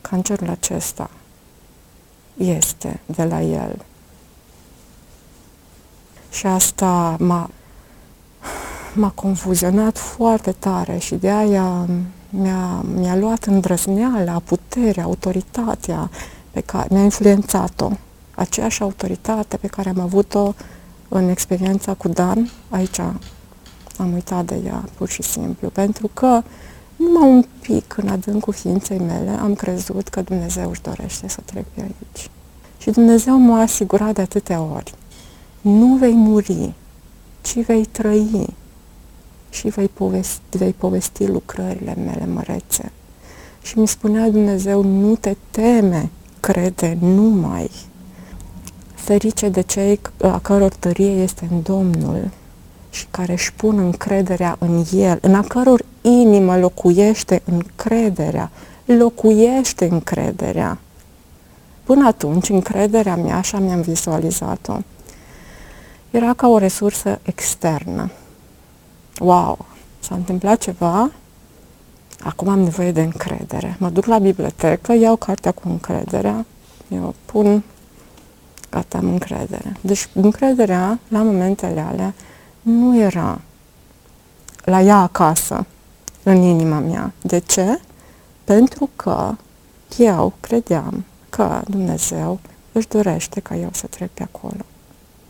cancerul 0.00 0.48
acesta 0.48 1.10
este 2.36 3.00
de 3.06 3.24
la 3.24 3.42
El. 3.42 3.84
Și 6.30 6.46
asta 6.46 7.16
m-a, 7.18 7.50
m-a 8.94 9.10
confuzionat 9.14 9.98
foarte 9.98 10.52
tare 10.52 10.98
și 10.98 11.14
de 11.14 11.30
aia 11.30 11.86
mi-a, 12.30 12.84
mi-a 12.94 13.16
luat 13.16 13.44
îndrăzneala, 13.44 14.38
puterea, 14.44 15.04
autoritatea 15.04 16.10
pe 16.50 16.60
care 16.60 16.86
mi-a 16.90 17.02
influențat-o. 17.02 17.90
Aceeași 18.34 18.82
autoritate 18.82 19.56
pe 19.56 19.66
care 19.66 19.88
am 19.88 20.00
avut-o 20.00 20.54
în 21.08 21.28
experiența 21.28 21.94
cu 21.94 22.08
Dan, 22.08 22.50
aici 22.68 22.98
am 23.98 24.12
uitat 24.12 24.44
de 24.44 24.60
ea, 24.66 24.84
pur 24.96 25.08
și 25.08 25.22
simplu, 25.22 25.68
pentru 25.68 26.10
că 26.14 26.42
numai 26.96 27.28
un 27.28 27.44
pic 27.60 27.96
în 27.96 28.08
adâncul 28.08 28.52
ființei 28.52 28.98
mele 28.98 29.30
am 29.30 29.54
crezut 29.54 30.08
că 30.08 30.22
Dumnezeu 30.22 30.70
își 30.70 30.82
dorește 30.82 31.28
să 31.28 31.40
trec 31.44 31.64
pe 31.74 31.80
aici. 31.80 32.30
Și 32.78 32.90
Dumnezeu 32.90 33.38
m-a 33.38 33.60
asigurat 33.60 34.14
de 34.14 34.20
atâtea 34.20 34.60
ori. 34.60 34.94
Nu 35.60 35.94
vei 35.94 36.12
muri, 36.12 36.72
ci 37.40 37.64
vei 37.64 37.84
trăi 37.84 38.54
și 39.50 39.68
vei 39.68 39.88
povesti, 39.88 40.56
vei 40.56 40.72
povesti 40.72 41.26
lucrările 41.26 41.94
mele 41.94 42.26
mărețe. 42.26 42.92
Și 43.62 43.78
mi 43.78 43.88
spunea 43.88 44.30
Dumnezeu, 44.30 44.82
nu 44.82 45.16
te 45.16 45.36
teme, 45.50 46.10
crede 46.40 46.98
numai. 47.00 47.70
Ferice 49.02 49.48
de 49.48 49.60
cei 49.60 50.00
a 50.20 50.38
căror 50.38 50.72
tărie 50.74 51.22
este 51.22 51.48
în 51.50 51.62
Domnul 51.62 52.30
și 52.90 53.06
care 53.10 53.32
își 53.32 53.52
pun 53.52 53.78
încrederea 53.78 54.56
în 54.58 54.84
El, 54.92 55.18
în 55.20 55.34
a 55.34 55.42
căror 55.42 55.84
inimă 56.00 56.58
locuiește 56.58 57.42
încrederea, 57.44 58.50
locuiește 58.84 59.88
încrederea. 59.90 60.78
Până 61.84 62.06
atunci, 62.06 62.48
încrederea 62.48 63.16
mea, 63.16 63.36
așa 63.36 63.58
mi-am 63.58 63.80
vizualizat-o, 63.80 64.76
era 66.10 66.32
ca 66.32 66.48
o 66.48 66.58
resursă 66.58 67.18
externă. 67.22 68.10
Wow, 69.20 69.66
s-a 69.98 70.14
întâmplat 70.14 70.58
ceva, 70.58 71.10
acum 72.20 72.48
am 72.48 72.60
nevoie 72.60 72.92
de 72.92 73.02
încredere. 73.02 73.76
Mă 73.78 73.88
duc 73.88 74.04
la 74.04 74.18
bibliotecă, 74.18 74.92
iau 74.92 75.16
cartea 75.16 75.50
cu 75.50 75.68
încrederea, 75.68 76.46
eu 76.88 77.14
pun, 77.24 77.62
gata, 78.72 78.98
am 78.98 79.08
încredere. 79.08 79.76
Deci 79.80 80.08
încrederea, 80.14 80.98
la 81.08 81.22
momentele 81.22 81.80
alea, 81.80 82.14
nu 82.62 82.98
era 82.98 83.40
la 84.64 84.80
ea 84.80 84.96
acasă, 84.96 85.66
în 86.22 86.42
inima 86.42 86.78
mea. 86.78 87.12
De 87.22 87.38
ce? 87.38 87.80
Pentru 88.44 88.90
că 88.96 89.34
eu 89.98 90.32
credeam 90.40 91.04
că 91.30 91.60
Dumnezeu 91.68 92.38
își 92.72 92.88
dorește 92.88 93.40
ca 93.40 93.56
eu 93.56 93.68
să 93.72 93.86
trec 93.86 94.10
pe 94.10 94.22
acolo. 94.22 94.64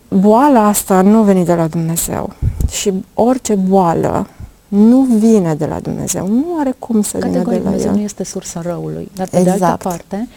Boala 0.09 0.67
asta 0.67 1.01
nu 1.01 1.19
a 1.19 1.23
venit 1.23 1.47
de 1.47 1.55
la 1.55 1.67
Dumnezeu 1.67 2.33
și 2.71 2.93
orice 3.14 3.55
boală 3.55 4.27
nu 4.69 5.01
vine 5.01 5.55
de 5.55 5.67
la 5.67 5.81
Dumnezeu, 5.81 6.27
nu 6.29 6.47
are 6.59 6.75
cum 6.79 7.03
să 7.03 7.19
vină 7.19 7.31
de 7.31 7.38
la 7.51 7.59
Dumnezeu 7.59 7.90
El. 7.90 7.97
nu 7.97 8.01
este 8.03 8.25
sursa 8.25 8.61
răului, 8.61 9.11
dar 9.14 9.29
pe 9.29 9.38
exact. 9.38 9.59
de 9.59 9.64
altă 9.64 9.75
Exact. 9.75 9.83
parte, 9.83 10.29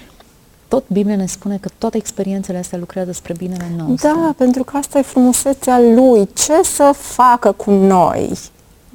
tot 0.67 0.83
Biblia 0.87 1.15
ne 1.15 1.25
spune 1.25 1.57
că 1.57 1.69
toate 1.77 1.97
experiențele 1.97 2.57
astea 2.57 2.77
lucrează 2.77 3.11
spre 3.11 3.33
binele 3.37 3.71
nostru. 3.77 4.07
Da, 4.07 4.33
pentru 4.37 4.63
că 4.63 4.77
asta 4.77 4.97
e 4.97 5.01
frumusețea 5.01 5.79
Lui. 5.79 6.29
Ce 6.33 6.63
să 6.63 6.91
facă 6.95 7.51
cu 7.51 7.71
noi 7.71 8.31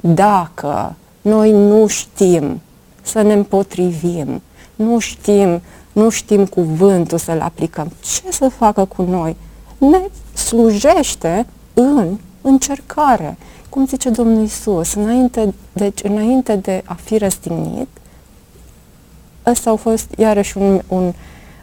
dacă 0.01 0.95
noi 1.23 1.51
nu 1.51 1.87
știm 1.87 2.61
să 3.03 3.23
ne 3.23 3.33
împotrivim, 3.33 4.43
nu 4.75 4.99
știm, 4.99 5.61
nu 5.93 6.09
știm 6.09 6.47
cuvântul 6.47 7.19
să-l 7.19 7.41
aplicăm? 7.41 7.93
Ce 8.01 8.33
să 8.33 8.49
facă 8.49 8.85
cu 8.85 9.03
noi? 9.03 9.37
Ne 9.79 10.01
slujește 10.33 11.47
în 11.75 12.19
încercare. 12.41 13.37
Cum 13.69 13.87
zice 13.87 14.11
Domnul 14.11 14.45
Isus, 14.45 14.95
înainte, 14.95 15.55
deci 15.73 16.03
înainte 16.03 16.57
de 16.57 16.83
a 16.85 16.95
fi 16.95 17.19
răstignit, 17.19 17.89
ăsta 19.47 19.71
a 19.71 19.75
fost 19.75 20.07
iarăși 20.17 20.59
un, 20.59 20.81
un, 20.89 21.13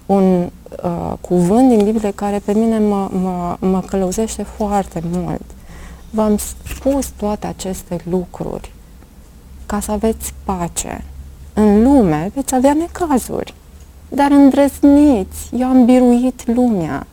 un 0.07 0.49
uh, 0.83 1.13
cuvânt 1.21 1.69
din 1.69 1.83
Biblie 1.83 2.11
care 2.11 2.39
pe 2.39 2.53
mine 2.53 2.79
mă, 2.79 3.09
mă, 3.11 3.57
mă 3.59 3.81
călăuzește 3.81 4.43
foarte 4.43 5.03
mult. 5.11 5.45
V-am 6.09 6.37
spus 6.37 7.07
toate 7.07 7.47
aceste 7.47 7.97
lucruri 8.09 8.71
ca 9.65 9.79
să 9.79 9.91
aveți 9.91 10.33
pace. 10.43 11.03
În 11.53 11.83
lume 11.83 12.31
veți 12.35 12.55
avea 12.55 12.73
necazuri, 12.73 13.53
dar 14.09 14.31
îndrăzniți, 14.31 15.49
eu 15.57 15.67
am 15.67 15.85
biruit 15.85 16.47
lumea, 16.55 17.07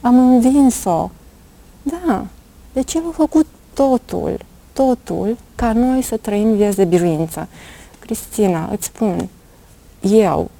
am 0.00 0.18
învins-o. 0.18 1.10
Da, 1.82 2.24
deci 2.72 2.94
El 2.94 3.02
a 3.08 3.12
făcut 3.14 3.46
totul, 3.74 4.38
totul 4.72 5.36
ca 5.54 5.72
noi 5.72 6.02
să 6.02 6.16
trăim 6.16 6.54
vieți 6.54 6.76
de 6.76 6.84
biruință. 6.84 7.48
Cristina, 7.98 8.68
îți 8.72 8.86
spun, 8.86 9.28
eu, 10.00 10.50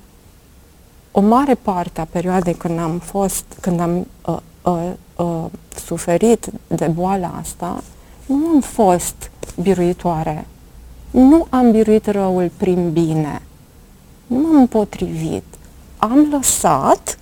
o 1.13 1.21
mare 1.21 1.55
parte 1.55 2.01
a 2.01 2.05
perioadei 2.05 2.55
când 2.55 2.79
am 2.79 2.99
fost, 2.99 3.45
când 3.61 3.81
am 3.81 4.07
uh, 4.27 4.37
uh, 4.63 4.91
uh, 5.17 5.45
suferit 5.85 6.47
de 6.67 6.87
boala 6.87 7.35
asta, 7.41 7.83
nu 8.27 8.47
am 8.47 8.61
fost 8.61 9.31
biruitoare. 9.61 10.47
Nu 11.11 11.47
am 11.51 11.71
biruit 11.71 12.07
răul 12.07 12.51
prin 12.57 12.93
bine. 12.93 13.43
Nu 14.27 14.39
m-am 14.39 14.57
împotrivit. 14.57 15.45
Am 15.97 16.29
lăsat 16.31 17.19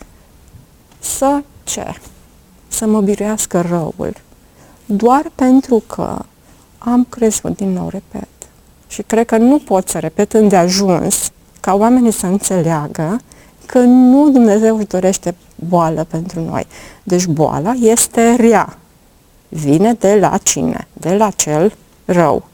să 0.99 1.43
ce? 1.65 1.95
Să 2.69 2.87
mă 2.87 3.01
biruiască 3.01 3.61
răul. 3.61 4.17
Doar 4.85 5.31
pentru 5.35 5.83
că 5.87 6.19
am 6.79 7.07
crezut, 7.09 7.57
din 7.57 7.73
nou 7.73 7.89
repet, 7.89 8.29
și 8.87 9.03
cred 9.03 9.27
că 9.27 9.37
nu 9.37 9.59
pot 9.59 9.89
să 9.89 9.99
repet 9.99 10.33
îndeajuns 10.33 11.31
ca 11.61 11.75
oamenii 11.75 12.11
să 12.11 12.27
înțeleagă 12.27 13.21
că 13.71 13.79
nu 13.79 14.31
Dumnezeu 14.31 14.77
își 14.77 14.87
dorește 14.87 15.35
boală 15.55 16.05
pentru 16.11 16.41
noi. 16.41 16.67
Deci 17.03 17.27
boala 17.27 17.73
este 17.73 18.35
rea. 18.35 18.79
Vine 19.49 19.93
de 19.93 20.19
la 20.21 20.39
cine? 20.43 20.87
De 20.93 21.15
la 21.15 21.31
cel 21.31 21.73
rău. 22.05 22.45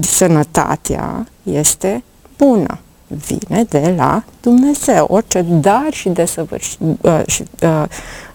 Sănătatea 0.00 1.26
este 1.42 2.02
bună. 2.38 2.78
Vine 3.06 3.64
de 3.64 3.94
la 3.96 4.24
Dumnezeu. 4.40 5.06
Orice 5.10 5.42
dar 5.42 5.88
și 5.90 6.08
desăvârșit, 6.08 6.78
uh, 7.00 7.22
și, 7.26 7.44
uh, 7.62 7.84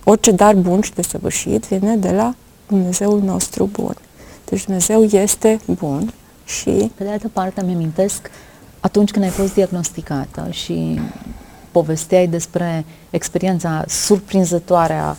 orice 0.03 0.31
dar 0.31 0.55
bun 0.55 0.81
și 0.81 0.93
desăvârșit 0.93 1.65
vine 1.65 1.95
de 1.95 2.11
la 2.11 2.35
Dumnezeul 2.67 3.21
nostru 3.21 3.69
bun. 3.71 3.95
Deci 4.49 4.65
Dumnezeu 4.65 5.03
este 5.03 5.59
bun 5.65 6.13
și 6.45 6.91
Pe 6.95 7.03
de 7.03 7.09
altă 7.09 7.27
parte, 7.33 7.61
îmi 7.61 7.73
amintesc 7.73 8.31
atunci 8.79 9.11
când 9.11 9.25
ai 9.25 9.31
fost 9.31 9.53
diagnosticată 9.53 10.47
și 10.51 10.99
povesteai 11.77 12.27
despre 12.27 12.85
experiența 13.09 13.83
surprinzătoare 13.87 14.93
a 14.93 15.15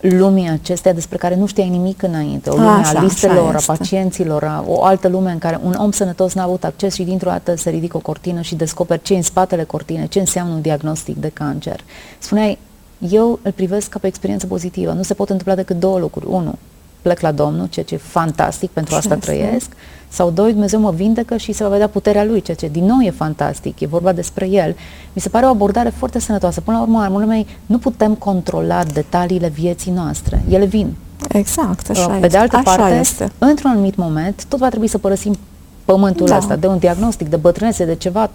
lumii 0.00 0.48
acestea 0.48 0.92
despre 0.92 1.16
care 1.16 1.36
nu 1.36 1.46
știai 1.46 1.68
nimic 1.68 2.02
înainte, 2.02 2.50
o 2.50 2.54
lume 2.56 2.68
Așa, 2.68 2.98
a 2.98 3.02
listelor, 3.02 3.54
așa 3.54 3.54
a 3.54 3.56
este. 3.56 3.72
pacienților, 3.72 4.44
a, 4.44 4.64
o 4.66 4.84
altă 4.84 5.08
lume 5.08 5.30
în 5.30 5.38
care 5.38 5.60
un 5.62 5.74
om 5.78 5.90
sănătos 5.90 6.34
n-a 6.34 6.42
avut 6.42 6.64
acces 6.64 6.94
și 6.94 7.02
dintr-o 7.02 7.30
dată 7.30 7.54
se 7.54 7.70
ridică 7.70 7.96
o 7.96 8.00
cortină 8.00 8.40
și 8.40 8.54
descoperi 8.54 9.02
ce 9.02 9.12
e 9.12 9.16
în 9.16 9.22
spatele 9.22 9.64
cortinei, 9.64 10.08
ce 10.08 10.18
înseamnă 10.18 10.54
un 10.54 10.60
diagnostic 10.60 11.16
de 11.16 11.28
cancer. 11.28 11.80
Spuneai, 12.18 12.58
eu 12.98 13.38
îl 13.42 13.52
privesc 13.52 13.88
ca 13.88 13.98
pe 13.98 14.06
experiență 14.06 14.46
pozitivă. 14.46 14.92
Nu 14.92 15.02
se 15.02 15.14
pot 15.14 15.28
întâmpla 15.28 15.54
decât 15.54 15.78
două 15.78 15.98
lucruri. 15.98 16.26
Unu, 16.28 16.58
plec 17.06 17.20
la 17.20 17.32
Domnul, 17.32 17.66
ceea 17.66 17.84
ce 17.84 17.94
e 17.94 17.98
fantastic, 17.98 18.70
pentru 18.70 18.92
Și 18.92 18.98
asta 18.98 19.14
asta. 19.14 19.26
trăiesc. 19.26 19.70
Sau 20.08 20.30
doi, 20.30 20.50
Dumnezeu 20.50 20.80
mă 20.80 20.90
vindecă 20.90 21.36
și 21.36 21.52
se 21.52 21.62
va 21.62 21.68
vedea 21.68 21.88
puterea 21.88 22.24
Lui, 22.24 22.40
ceea 22.42 22.56
ce 22.56 22.68
din 22.68 22.84
nou 22.84 23.00
e 23.00 23.10
fantastic, 23.10 23.80
e 23.80 23.86
vorba 23.86 24.12
despre 24.12 24.48
El. 24.48 24.76
Mi 25.12 25.20
se 25.22 25.28
pare 25.28 25.46
o 25.46 25.48
abordare 25.48 25.88
foarte 25.88 26.18
sănătoasă. 26.18 26.60
Până 26.60 26.76
la 26.76 26.82
urmă, 26.82 27.00
armonii 27.00 27.26
mei, 27.28 27.46
nu 27.66 27.78
putem 27.78 28.14
controla 28.14 28.84
detaliile 28.84 29.48
vieții 29.48 29.92
noastre. 29.92 30.42
Ele 30.48 30.64
vin. 30.64 30.94
exact, 31.28 31.90
așa 31.90 32.06
Pe 32.06 32.14
este. 32.14 32.26
de 32.26 32.36
altă 32.36 32.56
așa 32.56 32.76
parte, 32.76 32.94
este. 32.94 33.32
într-un 33.38 33.70
anumit 33.70 33.96
moment, 33.96 34.44
tot 34.48 34.58
va 34.58 34.68
trebui 34.68 34.88
să 34.88 34.98
părăsim 34.98 35.36
pământul 35.84 36.26
da. 36.26 36.36
ăsta, 36.36 36.56
de 36.56 36.66
un 36.66 36.78
diagnostic, 36.78 37.28
de 37.28 37.36
bătrânețe, 37.36 37.84
de 37.84 37.94
ceva, 37.94 38.30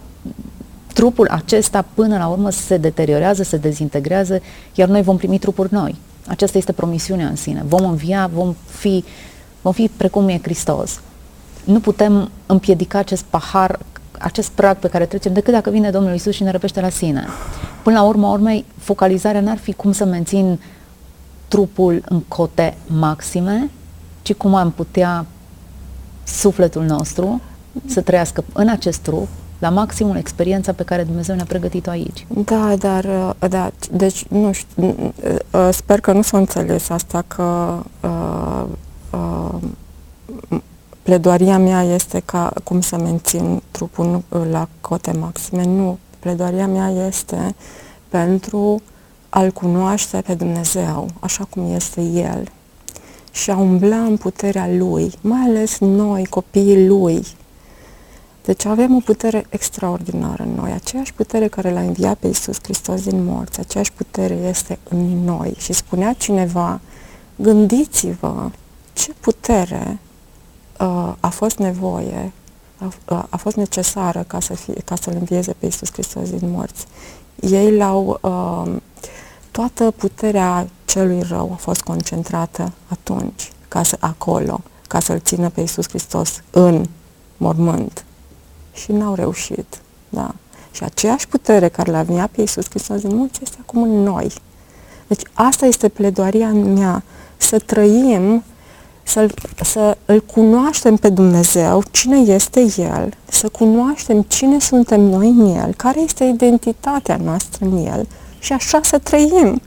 trupul 0.94 1.28
acesta 1.28 1.86
până 1.94 2.18
la 2.18 2.28
urmă 2.28 2.50
se 2.50 2.78
deteriorează, 2.78 3.44
se 3.44 3.58
dezintegrează, 3.58 4.42
iar 4.76 4.88
noi 4.88 5.02
vom 5.02 5.18
primi 5.18 5.38
trupuri 5.38 5.74
noi. 5.74 5.96
Aceasta 6.28 6.58
este 6.58 6.72
promisiunea 6.72 7.28
în 7.28 7.36
sine. 7.36 7.64
Vom 7.68 7.90
învia, 7.90 8.30
vom 8.34 8.56
fi, 8.66 9.04
vom 9.62 9.74
fi 9.74 9.90
precum 9.98 10.28
e 10.28 10.40
Hristos. 10.42 11.00
Nu 11.64 11.80
putem 11.80 12.32
împiedica 12.46 12.98
acest 12.98 13.24
pahar, 13.24 13.80
acest 14.20 14.50
prag 14.50 14.78
pe 14.78 14.88
care 14.88 15.06
trecem 15.06 15.34
decât 15.34 15.54
dacă 15.54 15.70
vine 15.70 15.90
Domnul 15.90 16.14
Isus 16.14 16.34
și 16.34 16.44
ne 16.44 16.52
răpește 16.52 16.82
la 16.82 16.90
sine. 16.90 17.28
Până 17.84 17.96
la 17.96 18.04
urmă, 18.04 18.28
urmei, 18.28 18.66
focalizarea 18.78 19.42
n-ar 19.42 19.58
fi 19.58 19.74
cum 19.74 19.92
să 19.92 20.06
mențin 20.06 20.60
trupul 21.48 22.02
în 22.06 22.20
cote 22.20 22.78
maxime, 22.88 23.70
ci 24.22 24.34
cum 24.34 24.56
am 24.56 24.72
putea 24.72 25.26
sufletul 26.24 26.84
nostru 26.84 27.42
să 27.86 28.02
trăiască 28.02 28.44
în 28.54 28.68
acest 28.68 29.00
trup, 29.00 29.28
la 29.62 29.69
maximul 29.69 30.15
experiența 30.15 30.71
pe 30.71 30.84
care 30.84 31.04
Dumnezeu 31.04 31.36
ne-a 31.36 31.45
pregătit-o 31.45 31.89
aici. 31.89 32.26
Da, 32.28 32.76
dar, 32.76 33.04
uh, 33.04 33.50
da, 33.50 33.71
deci, 33.91 34.26
nu 34.26 34.52
știu, 34.52 34.95
uh, 34.95 35.36
uh, 35.52 35.69
sper 35.71 36.00
că 36.00 36.12
nu 36.12 36.21
s-a 36.21 36.38
înțeles 36.38 36.89
asta 36.89 37.24
că 37.28 37.78
uh, 38.02 38.63
uh, 39.12 40.60
pledoaria 41.02 41.58
mea 41.58 41.84
este 41.84 42.21
ca 42.26 42.54
cum 42.63 42.82
să 42.82 42.97
mențin 42.97 43.62
trupul 43.71 44.24
la 44.52 44.67
cote 44.82 45.12
maxime. 45.12 45.65
Nu, 45.65 45.97
pledoaria 46.19 46.67
mea 46.67 46.89
este 47.08 47.56
pentru 48.10 48.82
a-L 49.30 49.52
cunoaște 49.52 50.21
pe 50.26 50.34
Dumnezeu, 50.34 51.08
așa 51.19 51.47
cum 51.50 51.74
este 51.74 52.02
El, 52.02 52.52
și 53.32 53.52
a 53.52 53.58
umbla 53.58 53.97
în 53.97 54.17
puterea 54.17 54.67
Lui, 54.78 55.12
mai 55.21 55.41
ales 55.47 55.80
noi, 55.80 56.26
copiii 56.30 56.88
Lui. 56.88 57.26
Deci 58.43 58.65
avem 58.65 58.95
o 58.95 58.99
putere 58.99 59.45
extraordinară 59.49 60.43
în 60.43 60.54
noi, 60.54 60.71
aceeași 60.71 61.13
putere 61.13 61.47
care 61.47 61.71
l-a 61.71 61.80
înviat 61.80 62.17
pe 62.17 62.27
Iisus 62.27 62.58
Hristos 62.62 63.04
din 63.04 63.23
morți, 63.23 63.60
aceeași 63.60 63.91
putere 63.91 64.34
este 64.34 64.80
în 64.89 65.23
noi. 65.23 65.54
Și 65.58 65.73
spunea 65.73 66.13
cineva, 66.13 66.80
gândiți-vă 67.36 68.49
ce 68.93 69.13
putere 69.19 69.99
uh, 70.80 71.13
a 71.19 71.30
fost 71.30 71.58
nevoie, 71.58 72.32
a, 73.06 73.27
a 73.30 73.38
fost 73.38 73.56
necesară 73.56 74.23
ca, 74.27 74.39
să 74.39 74.54
fie, 74.54 74.73
ca 74.86 74.95
să-L 74.95 75.15
învieze 75.19 75.54
pe 75.54 75.65
Iisus 75.65 75.91
Hristos 75.91 76.30
din 76.30 76.49
morți. 76.49 76.86
Ei 77.39 77.75
l-au, 77.75 78.19
uh, 78.21 78.75
toată 79.51 79.91
puterea 79.91 80.67
celui 80.86 81.21
rău 81.21 81.51
a 81.54 81.56
fost 81.56 81.82
concentrată 81.82 82.71
atunci, 82.88 83.51
ca 83.67 83.84
să, 83.84 83.97
acolo, 83.99 84.62
ca 84.88 84.99
să-L 84.99 85.19
țină 85.19 85.49
pe 85.49 85.60
Iisus 85.60 85.88
Hristos 85.88 86.43
în 86.51 86.86
mormânt. 87.38 88.06
Și 88.74 88.92
n-au 88.92 89.14
reușit, 89.14 89.82
da. 90.10 90.36
Și 90.72 90.84
aceeași 90.84 91.28
putere 91.28 91.70
care 91.70 91.92
l-a 91.92 92.02
venit 92.02 92.26
pe 92.26 92.42
Iisus 92.42 92.70
Hristos 92.70 93.02
din 93.02 93.16
morți 93.16 93.40
este 93.44 93.58
acum 93.62 93.84
în 93.84 94.04
noi. 94.04 94.32
Deci 95.08 95.22
asta 95.34 95.66
este 95.66 95.90
pledoaria 95.90 96.52
mea, 96.52 97.04
să 97.38 97.60
trăim 97.60 98.44
să 99.04 99.30
să 99.64 99.98
îl 100.06 100.22
cunoaștem 100.22 100.96
pe 100.96 101.10
Dumnezeu, 101.10 101.84
cine 101.92 102.18
este 102.18 102.60
El, 102.78 103.14
să 103.30 103.50
cunoaștem 103.50 104.22
cine 104.22 104.60
suntem 104.60 105.02
noi 105.02 105.28
în 105.28 105.56
El, 105.56 105.74
care 105.74 106.00
este 106.00 106.24
identitatea 106.24 107.18
noastră 107.24 107.66
în 107.66 107.86
El 107.86 108.08
și 108.40 108.54
așa 108.54 108.80
să 108.84 108.98
trăim. 108.98 109.62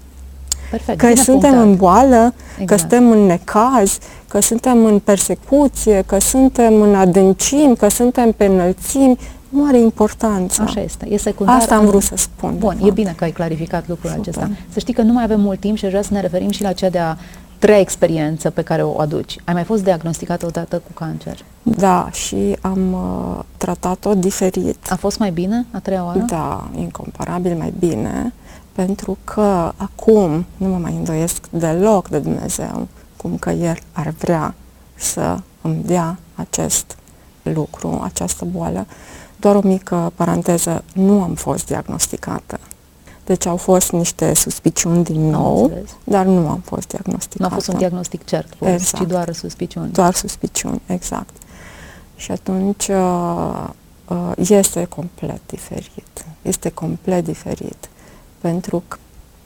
Perfect, 0.77 0.99
că 0.99 1.23
suntem 1.23 1.51
punctat. 1.51 1.67
în 1.67 1.77
boală, 1.77 2.35
exact. 2.59 2.67
că 2.67 2.77
suntem 2.77 3.11
în 3.11 3.19
necaz, 3.19 3.99
că 4.29 4.41
suntem 4.41 4.85
în 4.85 4.99
persecuție, 4.99 6.03
că 6.07 6.19
suntem 6.21 6.81
în 6.81 6.95
adâncimi, 6.95 7.77
că 7.77 7.89
suntem 7.89 8.33
pe 8.33 8.45
înălțimi, 8.45 9.19
nu 9.49 9.65
are 9.67 9.79
importanță. 9.79 10.63
Așa 10.63 10.81
este. 10.81 11.07
E 11.09 11.17
secundar. 11.17 11.57
Asta 11.57 11.75
am 11.75 11.87
vrut 11.87 12.03
să 12.03 12.17
spun. 12.17 12.55
Bun, 12.59 12.79
e 12.85 12.91
bine 12.91 13.15
că 13.17 13.25
ai 13.25 13.31
clarificat 13.31 13.89
lucrul 13.89 14.11
Super. 14.11 14.23
acesta. 14.23 14.51
Să 14.73 14.79
știi 14.79 14.95
că 14.95 15.03
nu 15.03 15.13
mai 15.13 15.25
avem 15.25 15.41
mult 15.41 15.61
timp 15.61 15.77
și 15.77 15.87
vreau 15.87 16.03
să 16.03 16.13
ne 16.13 16.21
referim 16.21 16.51
și 16.51 16.63
la 16.63 16.73
cea 16.73 16.89
de-a 16.89 17.19
treia 17.59 17.79
experiență 17.79 18.51
pe 18.51 18.63
care 18.63 18.83
o 18.83 19.01
aduci. 19.01 19.37
Ai 19.45 19.55
mai 19.55 19.65
fost 19.65 19.85
diagnosticată 19.85 20.47
odată 20.47 20.77
cu 20.77 20.93
cancer? 20.95 21.37
Da, 21.63 22.09
și 22.13 22.57
am 22.61 22.93
uh, 22.93 23.45
tratat-o 23.57 24.15
diferit. 24.15 24.91
A 24.91 24.97
fost 24.97 25.19
mai 25.19 25.31
bine 25.31 25.67
a 25.71 25.79
treia 25.79 26.05
oară? 26.05 26.19
Da, 26.27 26.69
incomparabil 26.77 27.57
mai 27.57 27.73
bine, 27.79 28.33
pentru 28.75 29.19
că 29.25 29.73
acum 29.77 30.47
nu 30.57 30.69
mă 30.69 30.77
mai 30.77 30.93
îndoiesc 30.93 31.47
deloc 31.51 32.09
de 32.09 32.19
Dumnezeu, 32.19 32.89
cum 33.17 33.37
că 33.37 33.51
El 33.51 33.79
ar 33.93 34.09
vrea 34.19 34.55
să 34.95 35.39
îmi 35.61 35.83
dea 35.85 36.19
acest 36.35 36.97
lucru, 37.43 38.01
această 38.03 38.45
boală. 38.45 38.87
Doar 39.37 39.55
o 39.55 39.61
mică 39.63 40.13
paranteză, 40.15 40.85
nu 40.95 41.23
am 41.23 41.35
fost 41.35 41.67
diagnosticată. 41.67 42.59
Deci 43.25 43.47
au 43.47 43.57
fost 43.57 43.93
niște 43.93 44.35
suspiciuni 44.35 45.05
din 45.05 45.31
nou, 45.31 45.73
dar 46.05 46.25
nu 46.25 46.49
am 46.49 46.63
fost 46.65 46.89
diagnosticată. 46.89 47.43
Nu 47.43 47.47
a 47.47 47.55
fost 47.55 47.69
un 47.69 47.79
diagnostic 47.79 48.25
cert, 48.25 48.55
exact. 48.61 49.05
ci 49.05 49.09
doar 49.09 49.33
suspiciuni. 49.33 49.93
Doar 49.93 50.15
suspiciuni, 50.15 50.81
exact. 50.87 51.35
Și 52.17 52.31
atunci 52.31 52.89
uh, 52.89 53.69
uh, 54.09 54.33
este 54.37 54.85
complet 54.85 55.41
diferit. 55.47 56.25
Este 56.43 56.69
complet 56.69 57.25
diferit. 57.25 57.89
Pentru 58.51 58.83
că, 58.89 58.97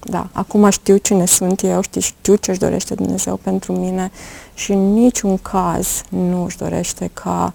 da, 0.00 0.28
acum 0.32 0.70
știu 0.70 0.96
cine 0.96 1.26
sunt 1.26 1.62
eu, 1.62 1.80
știu, 1.80 2.00
știu 2.00 2.34
ce 2.34 2.50
își 2.50 2.60
dorește 2.60 2.94
Dumnezeu 2.94 3.36
pentru 3.36 3.72
mine 3.72 4.10
și 4.54 4.72
în 4.72 4.92
niciun 4.92 5.36
caz 5.36 6.02
nu 6.08 6.44
își 6.44 6.56
dorește 6.56 7.10
ca 7.12 7.52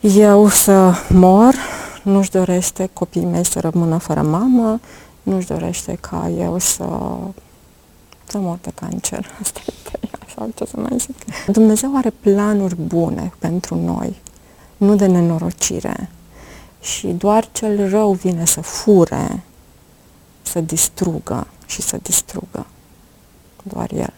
eu 0.00 0.48
să 0.48 0.94
mor 1.08 1.54
nu-și 2.02 2.30
dorește 2.30 2.90
copiii 2.92 3.24
mei 3.24 3.44
să 3.44 3.60
rămână 3.60 3.98
fără 3.98 4.22
mamă, 4.22 4.80
nu-și 5.22 5.46
dorește 5.46 5.98
ca 6.00 6.30
eu 6.38 6.58
să, 6.58 6.88
să 8.24 8.38
mor 8.38 8.58
de 8.62 8.70
cancer. 8.74 9.30
Asta 9.42 9.60
e 9.66 9.72
sau 10.34 10.50
ce 10.54 10.64
să 10.64 10.76
mai 10.76 10.96
zic. 10.98 11.16
Dumnezeu 11.46 11.96
are 11.96 12.10
planuri 12.10 12.76
bune 12.76 13.32
pentru 13.38 13.74
noi, 13.74 14.16
nu 14.76 14.96
de 14.96 15.06
nenorocire. 15.06 16.10
Și 16.80 17.06
doar 17.06 17.48
cel 17.52 17.88
rău 17.88 18.12
vine 18.12 18.44
să 18.44 18.60
fure, 18.60 19.42
să 20.56 20.62
distrugă 20.62 21.46
și 21.66 21.82
să 21.82 21.98
distrugă. 22.02 22.66
Doar 23.62 23.90
El. 23.92 24.12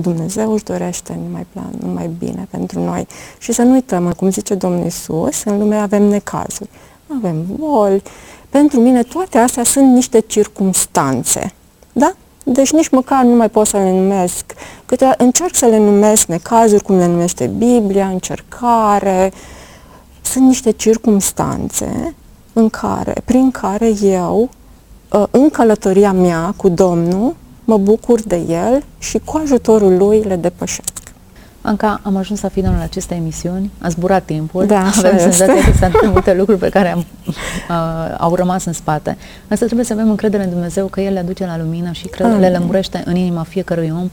Dumnezeu 0.00 0.52
își 0.52 0.64
dorește 0.64 1.18
numai 1.24 1.46
plan, 1.52 1.72
numai 1.80 2.10
bine 2.18 2.46
pentru 2.50 2.80
noi. 2.80 3.06
Și 3.38 3.52
să 3.52 3.62
nu 3.62 3.72
uităm, 3.72 4.12
cum 4.12 4.30
zice 4.30 4.54
Domnul 4.54 4.86
Isus, 4.86 5.44
în 5.44 5.58
lume 5.58 5.76
avem 5.76 6.02
necazuri 6.02 6.70
avem 7.16 7.44
boli. 7.58 8.02
Pentru 8.48 8.80
mine 8.80 9.02
toate 9.02 9.38
astea 9.38 9.64
sunt 9.64 9.94
niște 9.94 10.20
circumstanțe. 10.20 11.52
Da? 11.92 12.12
Deci 12.44 12.72
nici 12.72 12.88
măcar 12.88 13.24
nu 13.24 13.34
mai 13.34 13.50
pot 13.50 13.66
să 13.66 13.76
le 13.76 13.90
numesc. 13.90 14.44
Câte 14.86 15.14
încerc 15.16 15.54
să 15.54 15.66
le 15.66 15.78
numesc 15.78 16.26
necazuri, 16.26 16.82
cum 16.82 16.96
le 16.96 17.06
numește 17.06 17.46
Biblia, 17.46 18.06
încercare. 18.06 19.32
Sunt 20.20 20.46
niște 20.46 20.70
circumstanțe 20.70 22.14
în 22.52 22.68
care, 22.68 23.14
prin 23.24 23.50
care 23.50 23.92
eu, 24.02 24.42
ă, 24.42 24.61
în 25.30 25.50
călătoria 25.50 26.12
mea 26.12 26.54
cu 26.56 26.68
Domnul, 26.68 27.34
mă 27.64 27.76
bucur 27.76 28.20
de 28.22 28.36
El 28.36 28.82
și 28.98 29.20
cu 29.24 29.40
ajutorul 29.42 29.96
Lui 29.96 30.20
le 30.20 30.36
depășesc. 30.36 30.90
Anca, 31.60 32.00
am 32.02 32.16
ajuns 32.16 32.40
la 32.40 32.48
finalul 32.48 32.80
acestei 32.80 33.16
emisiuni, 33.16 33.70
a 33.80 33.88
zburat 33.88 34.24
timpul, 34.24 34.66
da, 34.66 34.90
avem 34.98 35.18
senzația 35.18 35.54
că 35.54 35.72
sunt 35.78 36.12
multe 36.12 36.34
lucruri 36.34 36.58
pe 36.58 36.68
care 36.68 36.92
am, 36.92 37.04
uh, 37.26 38.14
au 38.18 38.34
rămas 38.34 38.64
în 38.64 38.72
spate. 38.72 39.16
Însă 39.48 39.64
trebuie 39.64 39.86
să 39.86 39.92
avem 39.92 40.10
încredere 40.10 40.44
în 40.44 40.50
Dumnezeu 40.50 40.86
că 40.86 41.00
El 41.00 41.12
le 41.12 41.18
aduce 41.18 41.46
la 41.46 41.58
lumină 41.58 41.92
și 41.92 42.06
cred, 42.06 42.38
le 42.38 42.50
lămurește 42.50 43.02
în 43.04 43.16
inima 43.16 43.42
fiecărui 43.42 43.92
om 43.96 44.10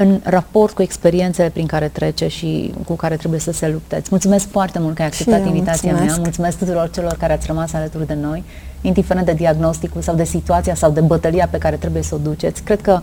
în 0.00 0.20
raport 0.24 0.74
cu 0.74 0.82
experiențele 0.82 1.48
prin 1.48 1.66
care 1.66 1.88
trece 1.88 2.28
și 2.28 2.72
cu 2.86 2.94
care 2.94 3.16
trebuie 3.16 3.40
să 3.40 3.52
se 3.52 3.68
lupte. 3.68 3.96
Îți 3.96 4.08
mulțumesc 4.10 4.48
foarte 4.48 4.78
mult 4.78 4.94
că 4.94 5.02
ai 5.02 5.08
acceptat 5.08 5.46
invitația 5.46 5.88
mulțumesc. 5.90 6.14
mea. 6.14 6.22
Mulțumesc 6.22 6.58
tuturor 6.58 6.90
celor 6.90 7.16
care 7.18 7.32
ați 7.32 7.46
rămas 7.46 7.72
alături 7.72 8.06
de 8.06 8.14
noi, 8.14 8.42
indiferent 8.80 9.26
de 9.26 9.32
diagnosticul 9.32 10.00
sau 10.00 10.14
de 10.14 10.24
situația 10.24 10.74
sau 10.74 10.90
de 10.90 11.00
bătălia 11.00 11.48
pe 11.50 11.58
care 11.58 11.76
trebuie 11.76 12.02
să 12.02 12.14
o 12.14 12.18
duceți. 12.18 12.62
Cred 12.62 12.80
că 12.80 13.00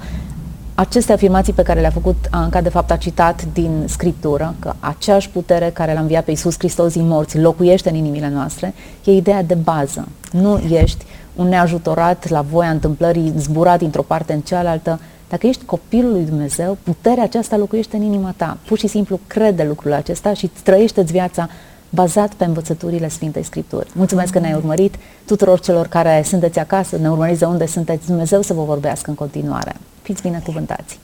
aceste 0.76 1.14
afirmații 1.14 1.54
pe 1.54 1.62
care 1.62 1.80
le-a 1.80 1.90
făcut 1.90 2.28
Anca, 2.30 2.62
de 2.62 2.70
fapt 2.70 2.92
a 2.92 2.96
citat 2.96 3.46
din 3.54 3.84
Scriptură, 3.88 4.56
că 4.60 4.74
aceeași 4.80 5.30
putere 5.30 5.70
care 5.74 5.94
l-a 5.94 6.00
înviat 6.00 6.24
pe 6.24 6.32
Iisus 6.32 6.56
Hristos 6.58 6.94
din 6.94 7.08
morți 7.08 7.40
locuiește 7.40 7.90
în 7.90 7.96
inimile 7.96 8.30
noastre, 8.30 8.74
e 9.04 9.12
ideea 9.12 9.44
de 9.44 9.54
bază. 9.54 10.08
Nu 10.32 10.58
ești 10.58 11.06
un 11.36 11.48
neajutorat 11.48 12.30
la 12.30 12.42
voia 12.42 12.70
întâmplării, 12.70 13.34
zburat 13.38 13.80
dintr-o 13.80 14.02
parte 14.02 14.34
în 14.34 14.42
cealaltă. 14.42 15.00
Dacă 15.30 15.48
ești 15.48 15.66
copilul 15.66 16.12
lui 16.12 16.24
Dumnezeu, 16.24 16.78
puterea 16.84 17.24
aceasta 17.24 17.58
locuiește 17.58 17.96
în 17.96 18.02
inima 18.02 18.34
ta. 18.38 18.58
Pur 18.66 18.78
și 18.78 18.88
simplu 18.88 19.20
crede 19.28 19.64
lucrul 19.64 19.94
acesta 19.94 20.34
și 20.34 20.52
trăiește-ți 20.64 21.12
viața 21.12 21.50
bazat 21.90 22.34
pe 22.34 22.46
învățăturile 22.46 23.10
Sfintei 23.10 23.44
Scripturi. 23.44 23.90
Mulțumesc 23.94 24.32
că 24.32 24.40
ne-ai 24.40 24.54
urmărit 24.54 24.96
tuturor 25.26 25.60
celor 25.60 25.88
care 25.88 26.24
sunteți 26.26 26.60
acasă, 26.60 26.98
ne 26.98 27.10
urmăriți 27.10 27.40
de 27.40 27.46
unde 27.46 27.66
sunteți, 27.66 28.08
Dumnezeu 28.08 28.42
să 28.42 28.54
vă 28.54 28.64
vorbească 28.64 29.10
în 29.10 29.16
continuare. 29.16 29.76
Fiți 30.02 30.22
binecuvântați! 30.22 31.00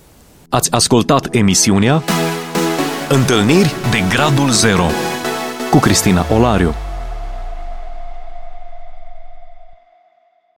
Ați 0.50 0.72
ascultat 0.72 1.28
emisiunea 1.36 2.04
Întâlniri 3.10 3.74
de 3.92 4.04
Gradul 4.10 4.50
Zero 4.50 4.86
cu 5.72 5.78
Cristina 5.78 6.26
Olariu. 6.34 6.74